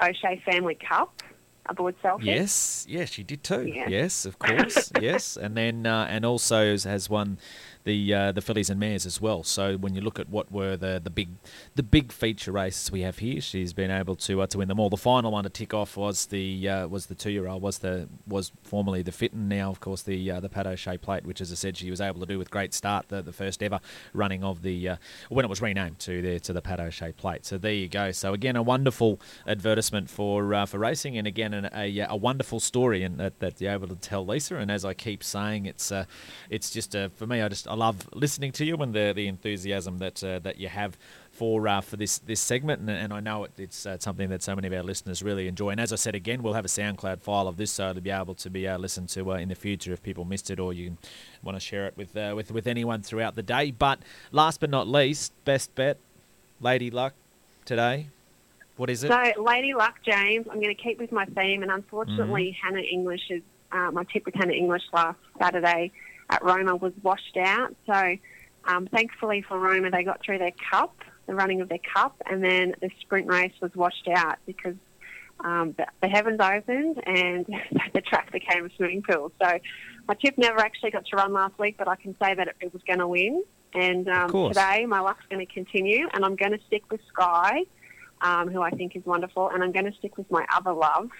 O'Shea 0.00 0.40
Family 0.46 0.76
Cup 0.76 1.20
aboard 1.66 2.00
Selfie. 2.00 2.26
Yes, 2.26 2.86
yes, 2.88 3.10
she 3.10 3.24
did 3.24 3.42
too. 3.42 3.66
Yeah. 3.66 3.88
Yes, 3.88 4.24
of 4.24 4.38
course. 4.38 4.92
yes, 5.00 5.36
and 5.36 5.56
then 5.56 5.84
uh, 5.84 6.06
and 6.08 6.24
also 6.24 6.70
has- 6.70 6.84
has 6.84 7.10
won 7.10 7.38
the 7.84 8.14
uh, 8.14 8.32
the 8.32 8.40
fillies 8.40 8.70
and 8.70 8.78
mares 8.78 9.06
as 9.06 9.20
well. 9.20 9.42
So 9.42 9.76
when 9.76 9.94
you 9.94 10.00
look 10.00 10.18
at 10.18 10.28
what 10.28 10.50
were 10.52 10.76
the, 10.76 11.00
the 11.02 11.10
big 11.10 11.28
the 11.74 11.82
big 11.82 12.12
feature 12.12 12.52
races 12.52 12.90
we 12.90 13.02
have 13.02 13.18
here, 13.18 13.40
she's 13.40 13.72
been 13.72 13.90
able 13.90 14.16
to 14.16 14.42
uh, 14.42 14.46
to 14.48 14.58
win 14.58 14.68
them 14.68 14.80
all. 14.80 14.90
The 14.90 14.96
final 14.96 15.32
one 15.32 15.44
to 15.44 15.50
tick 15.50 15.74
off 15.74 15.96
was 15.96 16.26
the 16.26 16.68
uh, 16.68 16.88
was 16.88 17.06
the 17.06 17.14
two 17.14 17.30
year 17.30 17.48
old 17.48 17.62
was 17.62 17.78
the 17.78 18.08
was 18.26 18.52
formerly 18.62 19.02
the 19.02 19.12
Fitton. 19.12 19.48
Now 19.48 19.70
of 19.70 19.80
course 19.80 20.02
the 20.02 20.30
uh, 20.30 20.40
the 20.40 20.48
Pat 20.48 20.66
O'Shea 20.66 20.98
Plate, 20.98 21.24
which 21.24 21.40
as 21.40 21.52
I 21.52 21.54
said 21.54 21.76
she 21.76 21.90
was 21.90 22.00
able 22.00 22.20
to 22.20 22.26
do 22.26 22.38
with 22.38 22.50
great 22.50 22.74
start 22.74 23.08
the, 23.08 23.22
the 23.22 23.32
first 23.32 23.62
ever 23.62 23.80
running 24.12 24.44
of 24.44 24.62
the 24.62 24.90
uh, 24.90 24.96
when 25.28 25.44
it 25.44 25.48
was 25.48 25.62
renamed 25.62 25.98
to 26.00 26.22
the 26.22 26.40
to 26.40 26.52
the 26.52 26.62
Pat 26.62 26.80
O'Shea 26.80 27.12
Plate. 27.12 27.46
So 27.46 27.58
there 27.58 27.72
you 27.72 27.88
go. 27.88 28.12
So 28.12 28.32
again 28.32 28.56
a 28.56 28.62
wonderful 28.62 29.20
advertisement 29.46 30.10
for 30.10 30.54
uh, 30.54 30.66
for 30.66 30.78
racing, 30.78 31.16
and 31.16 31.26
again 31.26 31.54
an, 31.54 31.70
a 31.74 31.98
a 32.00 32.16
wonderful 32.16 32.60
story, 32.60 33.02
and 33.02 33.18
that, 33.18 33.38
that 33.40 33.60
you're 33.60 33.72
able 33.72 33.88
to 33.88 33.96
tell 33.96 34.24
Lisa. 34.26 34.56
And 34.56 34.70
as 34.70 34.84
I 34.84 34.94
keep 34.94 35.22
saying, 35.22 35.66
it's 35.66 35.90
uh, 35.90 36.04
it's 36.50 36.70
just 36.70 36.94
for 37.14 37.26
me. 37.26 37.40
I 37.40 37.48
just 37.48 37.68
I 37.68 37.74
love 37.78 38.08
listening 38.12 38.52
to 38.52 38.64
you 38.64 38.76
and 38.76 38.92
the 38.92 39.12
the 39.14 39.26
enthusiasm 39.28 39.98
that 39.98 40.22
uh, 40.22 40.38
that 40.40 40.58
you 40.58 40.68
have 40.68 40.98
for 41.38 41.68
uh, 41.68 41.80
for 41.80 41.96
this 41.96 42.18
this 42.18 42.40
segment, 42.40 42.80
and, 42.80 42.90
and 42.90 43.12
I 43.12 43.20
know 43.20 43.44
it, 43.44 43.52
it's 43.56 43.86
uh, 43.86 43.96
something 43.98 44.28
that 44.30 44.42
so 44.42 44.54
many 44.56 44.66
of 44.66 44.74
our 44.74 44.82
listeners 44.82 45.22
really 45.22 45.46
enjoy. 45.46 45.70
And 45.70 45.80
as 45.80 45.92
I 45.92 45.96
said 45.96 46.14
again, 46.14 46.42
we'll 46.42 46.54
have 46.54 46.64
a 46.64 46.68
SoundCloud 46.68 47.20
file 47.20 47.46
of 47.46 47.56
this, 47.56 47.70
so 47.70 47.92
to 47.92 48.00
be 48.00 48.10
able 48.10 48.34
to 48.34 48.50
be 48.50 48.66
uh, 48.66 48.76
listened 48.76 49.08
to 49.10 49.32
uh, 49.32 49.36
in 49.36 49.48
the 49.48 49.54
future 49.54 49.92
if 49.92 50.02
people 50.02 50.24
missed 50.24 50.50
it, 50.50 50.58
or 50.58 50.72
you 50.72 50.98
want 51.42 51.56
to 51.56 51.60
share 51.60 51.86
it 51.86 51.96
with 51.96 52.16
uh, 52.16 52.32
with 52.34 52.50
with 52.50 52.66
anyone 52.66 53.02
throughout 53.02 53.36
the 53.36 53.42
day. 53.42 53.70
But 53.70 54.00
last 54.32 54.60
but 54.60 54.70
not 54.70 54.88
least, 54.88 55.32
best 55.44 55.74
bet, 55.74 55.98
Lady 56.60 56.90
Luck 56.90 57.14
today. 57.64 58.08
What 58.76 58.90
is 58.90 59.02
it? 59.02 59.08
So, 59.08 59.42
Lady 59.42 59.74
Luck, 59.74 59.96
James, 60.04 60.46
I'm 60.48 60.60
going 60.60 60.74
to 60.74 60.82
keep 60.82 60.98
with 61.00 61.10
my 61.10 61.24
theme, 61.26 61.62
and 61.62 61.70
unfortunately, 61.70 62.56
Mm-hmm. 62.56 62.66
Hannah 62.66 62.86
English 62.86 63.22
is 63.30 63.42
uh, 63.72 63.90
my 63.92 64.04
tip 64.04 64.24
with 64.24 64.34
Hannah 64.34 64.52
English 64.52 64.82
last 64.92 65.18
Saturday 65.40 65.92
at 66.30 66.42
Roma 66.44 66.76
was 66.76 66.92
washed 67.02 67.36
out. 67.36 67.74
So, 67.86 68.16
um, 68.64 68.86
thankfully 68.86 69.42
for 69.42 69.58
Roma, 69.58 69.90
they 69.90 70.02
got 70.02 70.22
through 70.22 70.38
their 70.38 70.52
cup, 70.70 70.96
the 71.26 71.34
running 71.34 71.60
of 71.60 71.68
their 71.68 71.80
cup, 71.94 72.20
and 72.26 72.42
then 72.42 72.74
the 72.80 72.90
sprint 73.00 73.26
race 73.26 73.52
was 73.60 73.74
washed 73.74 74.08
out 74.08 74.38
because 74.46 74.74
um, 75.40 75.74
the, 75.78 75.86
the 76.02 76.08
heavens 76.08 76.40
opened 76.40 77.00
and 77.06 77.46
the 77.94 78.00
track 78.00 78.32
became 78.32 78.66
a 78.66 78.70
swimming 78.76 79.02
pool. 79.02 79.32
So, 79.40 79.58
my 80.06 80.14
chip 80.14 80.38
never 80.38 80.58
actually 80.58 80.90
got 80.90 81.06
to 81.06 81.16
run 81.16 81.32
last 81.32 81.58
week, 81.58 81.76
but 81.78 81.88
I 81.88 81.96
can 81.96 82.14
say 82.20 82.34
that 82.34 82.48
it, 82.48 82.56
it 82.60 82.72
was 82.72 82.82
going 82.86 82.98
to 83.00 83.06
win. 83.06 83.44
And 83.74 84.08
um, 84.08 84.30
today, 84.48 84.86
my 84.86 85.00
luck's 85.00 85.24
going 85.28 85.46
to 85.46 85.52
continue, 85.52 86.08
and 86.14 86.24
I'm 86.24 86.36
going 86.36 86.52
to 86.52 86.60
stick 86.66 86.90
with 86.90 87.00
Sky 87.12 87.64
um, 88.20 88.48
who 88.48 88.62
I 88.62 88.70
think 88.70 88.96
is 88.96 89.04
wonderful. 89.04 89.48
And 89.48 89.62
I'm 89.62 89.72
going 89.72 89.90
to 89.90 89.96
stick 89.98 90.16
with 90.16 90.30
my 90.30 90.44
other 90.54 90.72
love, 90.72 91.10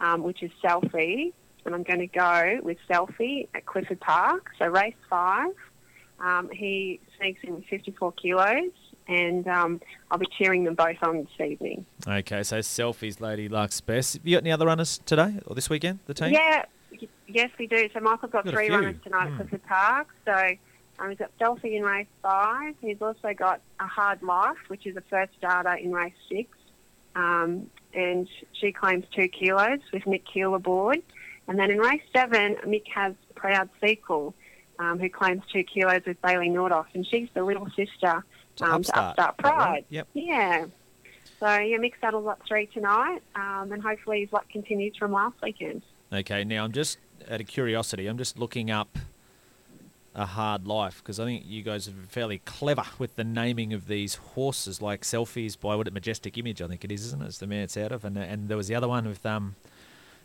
um, 0.00 0.22
which 0.22 0.42
is 0.42 0.50
Selfie. 0.62 1.32
And 1.64 1.74
I'm 1.74 1.82
going 1.84 2.00
to 2.00 2.06
go 2.06 2.58
with 2.62 2.78
Selfie 2.90 3.48
at 3.54 3.66
Clifford 3.66 4.00
Park. 4.00 4.50
So 4.58 4.66
race 4.66 4.94
five. 5.08 5.52
Um, 6.20 6.50
he 6.50 7.00
sneaks 7.18 7.40
in 7.42 7.54
with 7.56 7.64
54 7.66 8.12
kilos, 8.12 8.70
and 9.08 9.46
um, 9.48 9.80
I'll 10.10 10.18
be 10.18 10.26
cheering 10.38 10.62
them 10.64 10.74
both 10.76 10.96
on 11.02 11.18
this 11.18 11.46
evening. 11.50 11.84
Okay, 12.06 12.44
so 12.44 12.58
selfies, 12.60 13.20
Lady 13.20 13.48
Luck's 13.48 13.80
best. 13.80 14.20
You 14.22 14.36
got 14.36 14.44
any 14.44 14.52
other 14.52 14.66
runners 14.66 15.00
today 15.04 15.34
or 15.46 15.54
this 15.56 15.68
weekend? 15.68 15.98
The 16.06 16.14
team? 16.14 16.32
Yeah, 16.32 16.64
yes, 17.26 17.50
we 17.58 17.66
do. 17.66 17.88
So 17.92 17.98
Michael's 18.00 18.30
got, 18.30 18.44
Got 18.44 18.54
three 18.54 18.70
runners 18.70 18.96
tonight 19.02 19.28
Hmm. 19.28 19.32
at 19.32 19.36
Clifford 19.48 19.66
Park. 19.66 20.08
So 20.24 20.50
um, 21.00 21.08
he's 21.10 21.18
got 21.18 21.30
Selfie 21.40 21.76
in 21.76 21.82
race 21.82 22.06
five. 22.22 22.74
He's 22.80 23.02
also 23.02 23.32
got 23.36 23.60
A 23.80 23.86
Hard 23.86 24.22
Life, 24.22 24.58
which 24.68 24.86
is 24.86 24.96
a 24.96 25.02
first 25.10 25.32
starter 25.38 25.74
in 25.74 25.90
race 25.92 26.14
six. 26.28 26.56
Um, 27.16 27.68
and 27.94 28.28
she 28.52 28.70
claims 28.72 29.04
two 29.14 29.26
kilos 29.28 29.80
with 29.92 30.06
Nick 30.06 30.24
Keel 30.24 30.54
aboard. 30.54 31.02
And 31.48 31.58
then 31.58 31.70
in 31.70 31.78
race 31.78 32.02
seven, 32.12 32.56
Mick 32.66 32.86
has 32.94 33.14
Proud 33.34 33.68
Sequel, 33.80 34.34
um, 34.78 34.98
who 34.98 35.08
claims 35.08 35.42
two 35.52 35.64
kilos 35.64 36.02
with 36.06 36.20
Bailey 36.22 36.48
Nordoff. 36.48 36.86
And 36.94 37.06
she's 37.06 37.28
the 37.34 37.42
little 37.42 37.66
sister 37.76 38.24
To 38.56 38.64
um, 38.64 38.72
Upstart. 38.74 39.16
to 39.16 39.22
Upstart 39.22 39.34
Is 39.38 39.42
that 39.42 39.48
right? 39.48 39.56
Pride. 39.56 39.84
Yep. 39.90 40.08
Yeah. 40.14 40.64
So, 41.40 41.58
yeah, 41.58 41.76
Mick 41.78 41.94
saddles 42.00 42.26
up 42.28 42.40
three 42.46 42.66
tonight, 42.66 43.20
um, 43.34 43.72
and 43.72 43.82
hopefully 43.82 44.20
his 44.20 44.32
luck 44.32 44.48
continues 44.48 44.96
from 44.96 45.10
last 45.12 45.34
weekend. 45.42 45.82
Okay, 46.12 46.44
now 46.44 46.64
I'm 46.64 46.70
just 46.72 46.98
out 47.28 47.40
of 47.40 47.46
curiosity. 47.48 48.06
I'm 48.06 48.18
just 48.18 48.38
looking 48.38 48.70
up 48.70 48.96
a 50.14 50.26
hard 50.26 50.66
life 50.66 50.98
because 50.98 51.18
I 51.18 51.24
think 51.24 51.44
you 51.46 51.62
guys 51.62 51.88
are 51.88 51.92
fairly 52.08 52.38
clever 52.44 52.84
with 52.98 53.16
the 53.16 53.24
naming 53.24 53.72
of 53.72 53.88
these 53.88 54.16
horses, 54.16 54.80
like 54.82 55.02
selfies 55.02 55.58
by 55.58 55.74
what 55.74 55.88
it 55.88 55.92
majestic 55.94 56.36
image. 56.38 56.60
I 56.62 56.68
think 56.68 56.84
it 56.84 56.92
is, 56.92 57.06
isn't 57.06 57.22
it? 57.22 57.26
It's 57.26 57.38
the 57.38 57.46
man 57.46 57.62
it's 57.62 57.76
out 57.76 57.90
of, 57.92 58.04
and 58.04 58.16
and 58.16 58.48
there 58.48 58.56
was 58.56 58.68
the 58.68 58.74
other 58.74 58.88
one 58.88 59.08
with 59.08 59.24
um, 59.26 59.56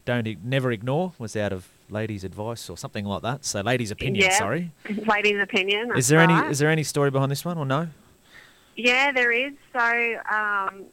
don't 0.08 0.44
never 0.44 0.72
ignore 0.72 1.12
was 1.20 1.36
out 1.36 1.52
of 1.52 1.68
ladies' 1.90 2.24
advice 2.24 2.70
or 2.70 2.78
something 2.78 3.06
like 3.06 3.22
that. 3.22 3.46
So 3.46 3.62
ladies' 3.62 3.92
opinion. 3.92 4.26
Yeah. 4.26 4.38
Sorry. 4.38 4.72
Lady's 5.08 5.40
opinion. 5.40 5.92
Is 5.96 6.08
there 6.08 6.20
right. 6.20 6.30
any 6.30 6.52
is 6.52 6.60
there 6.60 6.70
any 6.70 6.84
story 6.84 7.12
behind 7.12 7.30
this 7.30 7.44
one 7.46 7.58
or 7.58 7.66
no? 7.66 7.90
Yeah, 8.76 9.12
there 9.12 9.32
is. 9.32 9.54
So, 9.74 10.16
um, 10.32 10.86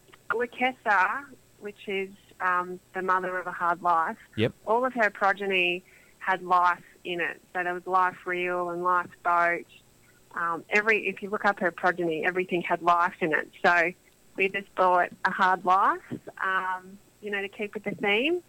which 1.60 1.76
is 1.86 2.10
um, 2.40 2.80
the 2.94 3.02
mother 3.02 3.38
of 3.38 3.46
a 3.46 3.52
hard 3.52 3.82
life, 3.82 4.16
Yep. 4.36 4.52
all 4.66 4.84
of 4.84 4.92
her 4.94 5.10
progeny 5.10 5.84
had 6.18 6.42
life 6.42 6.82
in 7.04 7.20
it. 7.20 7.40
So 7.52 7.62
there 7.62 7.74
was 7.74 7.86
life 7.86 8.16
reel 8.26 8.70
and 8.70 8.82
life 8.82 9.10
boat. 9.22 9.66
Um, 10.34 10.64
every 10.70 11.06
if 11.06 11.22
you 11.22 11.30
look 11.30 11.44
up 11.44 11.60
her 11.60 11.70
progeny, 11.70 12.24
everything 12.26 12.62
had 12.62 12.82
life 12.82 13.14
in 13.20 13.32
it. 13.32 13.50
So 13.64 13.92
we 14.36 14.48
just 14.48 14.74
bought 14.74 15.10
a 15.24 15.30
hard 15.30 15.64
life, 15.64 16.00
um, 16.42 16.98
you 17.22 17.30
know, 17.30 17.40
to 17.40 17.48
keep 17.48 17.74
with 17.74 17.84
the 17.84 17.92
theme. 17.92 18.42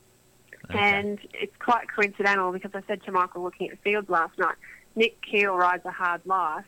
Okay. 0.70 0.80
And 0.80 1.20
it's 1.34 1.56
quite 1.60 1.88
coincidental 1.94 2.52
because 2.52 2.72
I 2.74 2.82
said 2.88 3.04
to 3.04 3.12
Michael 3.12 3.44
looking 3.44 3.70
at 3.70 3.78
the 3.78 3.82
fields 3.90 4.10
last 4.10 4.38
night, 4.38 4.56
Nick 4.96 5.22
Keel 5.22 5.56
rides 5.56 5.86
a 5.86 5.92
hard 5.92 6.22
life, 6.26 6.66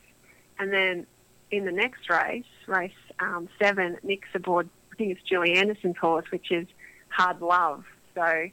and 0.58 0.72
then 0.72 1.06
in 1.50 1.64
the 1.64 1.72
next 1.72 2.08
race, 2.10 2.44
race 2.66 2.92
um, 3.20 3.48
seven, 3.60 3.96
Nick's 4.02 4.28
aboard. 4.34 4.68
I 4.92 4.96
think 4.96 5.12
it's 5.12 5.22
Julie 5.22 5.54
Anderson's 5.54 5.96
horse, 5.96 6.26
which 6.30 6.50
is 6.50 6.66
Hard 7.08 7.40
Love. 7.40 7.84
So 8.14 8.48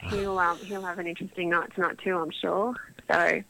he'll 0.00 0.38
um, 0.38 0.58
he'll 0.58 0.82
have 0.82 0.98
an 0.98 1.06
interesting 1.06 1.50
night 1.50 1.74
tonight 1.74 1.98
too, 2.02 2.18
I'm 2.18 2.30
sure. 2.30 2.74
So 3.10 3.42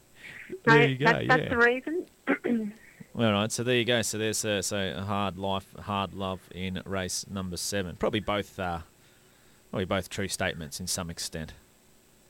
no, 0.67 0.75
There 0.75 0.89
you 0.89 0.99
go, 0.99 1.05
that's, 1.05 1.29
that's 1.29 1.43
yeah. 1.43 1.49
the 1.49 1.57
reason. 1.57 2.07
All 3.17 3.33
right, 3.33 3.53
so 3.53 3.63
there 3.63 3.77
you 3.77 3.85
go. 3.85 4.03
So 4.03 4.19
there's 4.19 4.45
uh, 4.45 4.61
so 4.61 4.77
a 4.77 5.03
hard 5.03 5.39
life, 5.39 5.73
hard 5.79 6.15
love 6.15 6.41
in 6.53 6.83
race 6.85 7.25
number 7.31 7.57
seven. 7.57 7.95
Probably 7.97 8.19
both, 8.19 8.59
uh, 8.59 8.81
probably 9.75 9.87
both 9.87 10.09
true 10.09 10.29
statements 10.29 10.79
in 10.79 10.87
some 10.87 11.11
extent. 11.11 11.53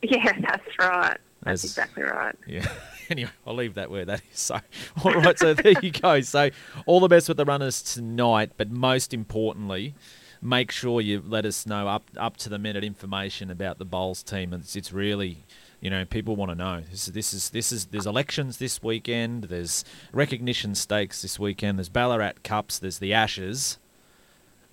Yeah, 0.06 0.32
that's 0.38 0.78
right. 0.78 1.16
That's 1.44 1.64
exactly 1.64 2.02
right. 2.02 2.36
Yeah. 2.46 2.70
anyway, 3.08 3.30
I'll 3.46 3.54
leave 3.54 3.72
that 3.74 3.90
where 3.90 4.04
that 4.04 4.20
is. 4.30 4.38
So, 4.38 4.60
all 5.04 5.12
right. 5.14 5.38
So 5.38 5.54
there 5.54 5.72
you 5.80 5.92
go. 5.92 6.20
So, 6.20 6.50
all 6.84 7.00
the 7.00 7.08
best 7.08 7.26
with 7.26 7.38
the 7.38 7.46
runners 7.46 7.80
tonight, 7.80 8.50
but 8.58 8.70
most 8.70 9.14
importantly, 9.14 9.94
make 10.42 10.70
sure 10.70 11.00
you 11.00 11.22
let 11.26 11.46
us 11.46 11.66
know 11.66 11.88
up 11.88 12.04
up 12.18 12.36
to 12.38 12.50
the 12.50 12.58
minute 12.58 12.84
information 12.84 13.50
about 13.50 13.78
the 13.78 13.86
bowls 13.86 14.22
team. 14.22 14.52
It's, 14.52 14.76
it's 14.76 14.92
really, 14.92 15.46
you 15.80 15.88
know, 15.88 16.04
people 16.04 16.36
want 16.36 16.50
to 16.50 16.54
know. 16.54 16.82
This 16.90 17.08
is 17.08 17.14
this 17.14 17.32
is 17.32 17.48
this 17.48 17.72
is 17.72 17.86
there's 17.86 18.06
elections 18.06 18.58
this 18.58 18.82
weekend. 18.82 19.44
There's 19.44 19.86
recognition 20.12 20.74
stakes 20.74 21.22
this 21.22 21.38
weekend. 21.38 21.78
There's 21.78 21.88
Ballarat 21.88 22.42
Cups. 22.42 22.78
There's 22.78 22.98
the 22.98 23.14
Ashes. 23.14 23.78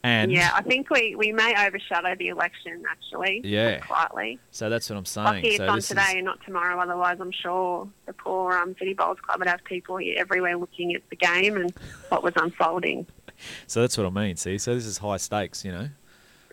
And 0.04 0.32
yeah, 0.32 0.52
I 0.56 0.62
think 0.64 0.90
we, 0.90 1.16
we 1.16 1.32
may 1.32 1.54
overshadow 1.68 2.16
the 2.18 2.30
election 2.30 2.84
actually. 2.90 3.42
Yeah. 3.44 3.80
Quietly. 3.80 4.40
so 4.50 4.70
that's 4.70 4.90
what 4.90 4.98
I'm 4.98 5.06
saying. 5.06 5.26
Lucky 5.26 5.48
it's 5.50 5.58
so 5.58 5.68
on 5.68 5.80
today 5.82 6.02
is, 6.02 6.16
and 6.16 6.26
not 6.26 6.40
tomorrow. 6.44 6.80
Otherwise, 6.80 7.18
I'm 7.20 7.32
sure 7.32 7.88
the 8.08 8.14
poor 8.14 8.54
um, 8.54 8.76
City 8.80 8.94
Bowls 8.94 9.20
Club 9.20 9.40
would 9.40 9.48
have 9.48 9.64
people 9.64 9.98
here 9.98 10.16
everywhere 10.18 10.58
looking 10.58 10.96
at 10.96 11.02
the 11.10 11.16
game 11.16 11.56
and 11.56 11.72
what 12.10 12.24
was 12.24 12.34
unfolding. 12.36 13.06
so 13.68 13.82
that's 13.82 13.98
what 13.98 14.08
I 14.08 14.10
mean. 14.10 14.38
See, 14.38 14.58
so 14.58 14.74
this 14.74 14.86
is 14.86 14.98
high 14.98 15.18
stakes, 15.18 15.64
you 15.64 15.72
know. 15.72 15.90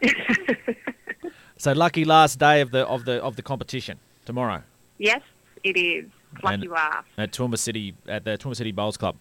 So 1.61 1.73
lucky 1.73 2.05
last 2.05 2.39
day 2.39 2.61
of 2.61 2.71
the 2.71 2.87
of 2.87 3.05
the 3.05 3.21
of 3.21 3.35
the 3.35 3.43
competition 3.43 3.99
tomorrow 4.25 4.63
yes, 4.99 5.23
it 5.65 5.77
is. 5.77 6.07
Lucky 6.43 6.63
And- 6.63 6.71
laugh. 6.71 7.05
at 7.17 7.33
Toowoomba 7.33 7.59
City 7.59 7.95
at 8.07 8.25
the 8.25 8.39
Toowoomba 8.39 8.57
City 8.57 8.73
Bowls 8.73 8.97
Club 8.97 9.17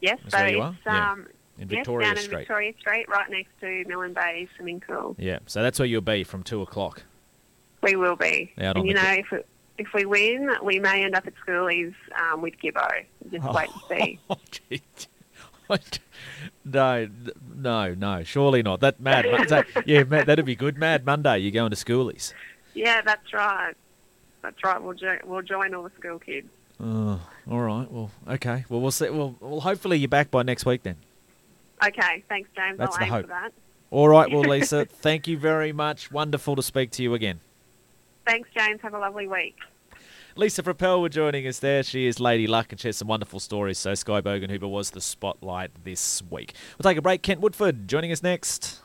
Yes, 0.00 0.18
That's 0.24 0.34
so 0.34 0.44
it's 0.44 0.60
are? 0.60 0.76
Yeah. 0.86 1.14
In 1.58 1.68
yes, 1.68 1.78
Victoria 1.78 2.08
down 2.08 2.16
in 2.16 2.22
Street. 2.22 2.38
Victoria 2.38 2.72
Street, 2.78 3.08
right 3.08 3.30
next 3.30 3.50
to 3.60 3.84
Milne 3.86 4.12
Bay 4.12 4.48
Swimming 4.56 4.80
Pool. 4.80 5.16
Yeah, 5.18 5.40
so 5.46 5.62
that's 5.62 5.78
where 5.78 5.86
you'll 5.86 6.00
be 6.00 6.24
from 6.24 6.42
two 6.42 6.62
o'clock. 6.62 7.02
We 7.82 7.96
will 7.96 8.16
be. 8.16 8.52
Out 8.58 8.76
on 8.76 8.80
and 8.80 8.88
you 8.88 8.94
the 8.94 9.02
know, 9.02 9.10
if 9.12 9.32
it, 9.32 9.46
if 9.78 9.88
we 9.94 10.04
win, 10.04 10.50
we 10.62 10.78
may 10.78 11.04
end 11.04 11.14
up 11.14 11.26
at 11.26 11.34
schoolies 11.46 11.94
um, 12.20 12.42
with 12.42 12.54
Gibbo. 12.62 13.04
Just 13.30 13.52
wait 13.52 13.68
and 13.70 13.82
see. 13.88 14.18
Oh, 14.30 14.36
gee. 14.50 14.82
no, 16.64 17.08
no, 17.56 17.94
no, 17.94 18.22
surely 18.24 18.62
not. 18.62 18.80
That 18.80 19.00
mad, 19.00 19.26
that, 19.48 19.66
yeah, 19.86 20.04
mad, 20.04 20.26
that'd 20.26 20.44
be 20.44 20.56
good. 20.56 20.78
Mad 20.78 21.04
Monday, 21.04 21.38
you're 21.38 21.50
going 21.52 21.70
to 21.70 21.76
schoolies. 21.76 22.32
Yeah, 22.74 23.02
that's 23.02 23.32
right. 23.32 23.74
That's 24.42 24.62
right. 24.64 24.82
We'll 24.82 24.94
jo- 24.94 25.18
we'll 25.24 25.42
join 25.42 25.74
all 25.74 25.82
the 25.82 25.90
school 25.98 26.18
kids. 26.18 26.48
Oh, 26.80 27.20
all 27.50 27.60
right. 27.60 27.90
Well, 27.90 28.10
okay. 28.28 28.64
Well, 28.68 28.80
we'll 28.80 28.92
see. 28.92 29.10
Well, 29.10 29.36
well, 29.40 29.60
hopefully 29.60 29.98
you're 29.98 30.08
back 30.08 30.30
by 30.30 30.42
next 30.42 30.64
week 30.64 30.84
then. 30.84 30.96
Okay, 31.84 32.24
thanks, 32.28 32.50
James. 32.56 32.78
That's 32.78 32.96
I'll 32.96 33.00
the 33.00 33.12
hope. 33.12 33.22
for 33.22 33.28
that. 33.28 33.52
All 33.90 34.08
right. 34.08 34.30
Well, 34.30 34.40
Lisa, 34.48 34.84
thank 34.84 35.26
you 35.26 35.38
very 35.38 35.72
much. 35.72 36.10
Wonderful 36.10 36.56
to 36.56 36.62
speak 36.62 36.90
to 36.92 37.02
you 37.02 37.14
again. 37.14 37.40
Thanks, 38.26 38.48
James. 38.56 38.80
Have 38.82 38.94
a 38.94 38.98
lovely 38.98 39.26
week. 39.26 39.56
Lisa 40.36 40.62
Frappell 40.62 41.00
were 41.00 41.08
joining 41.08 41.46
us 41.48 41.58
there. 41.58 41.82
She 41.82 42.06
is 42.06 42.20
Lady 42.20 42.46
Luck 42.46 42.70
and 42.70 42.80
she 42.80 42.86
has 42.88 42.96
some 42.96 43.08
wonderful 43.08 43.40
stories. 43.40 43.76
So 43.76 43.94
Skye 43.94 44.20
Bogenhuber 44.20 44.70
was 44.70 44.90
the 44.90 45.00
spotlight 45.00 45.72
this 45.82 46.22
week. 46.30 46.54
We'll 46.78 46.88
take 46.88 46.96
a 46.96 47.02
break. 47.02 47.22
Kent 47.22 47.40
Woodford 47.40 47.88
joining 47.88 48.12
us 48.12 48.22
next. 48.22 48.80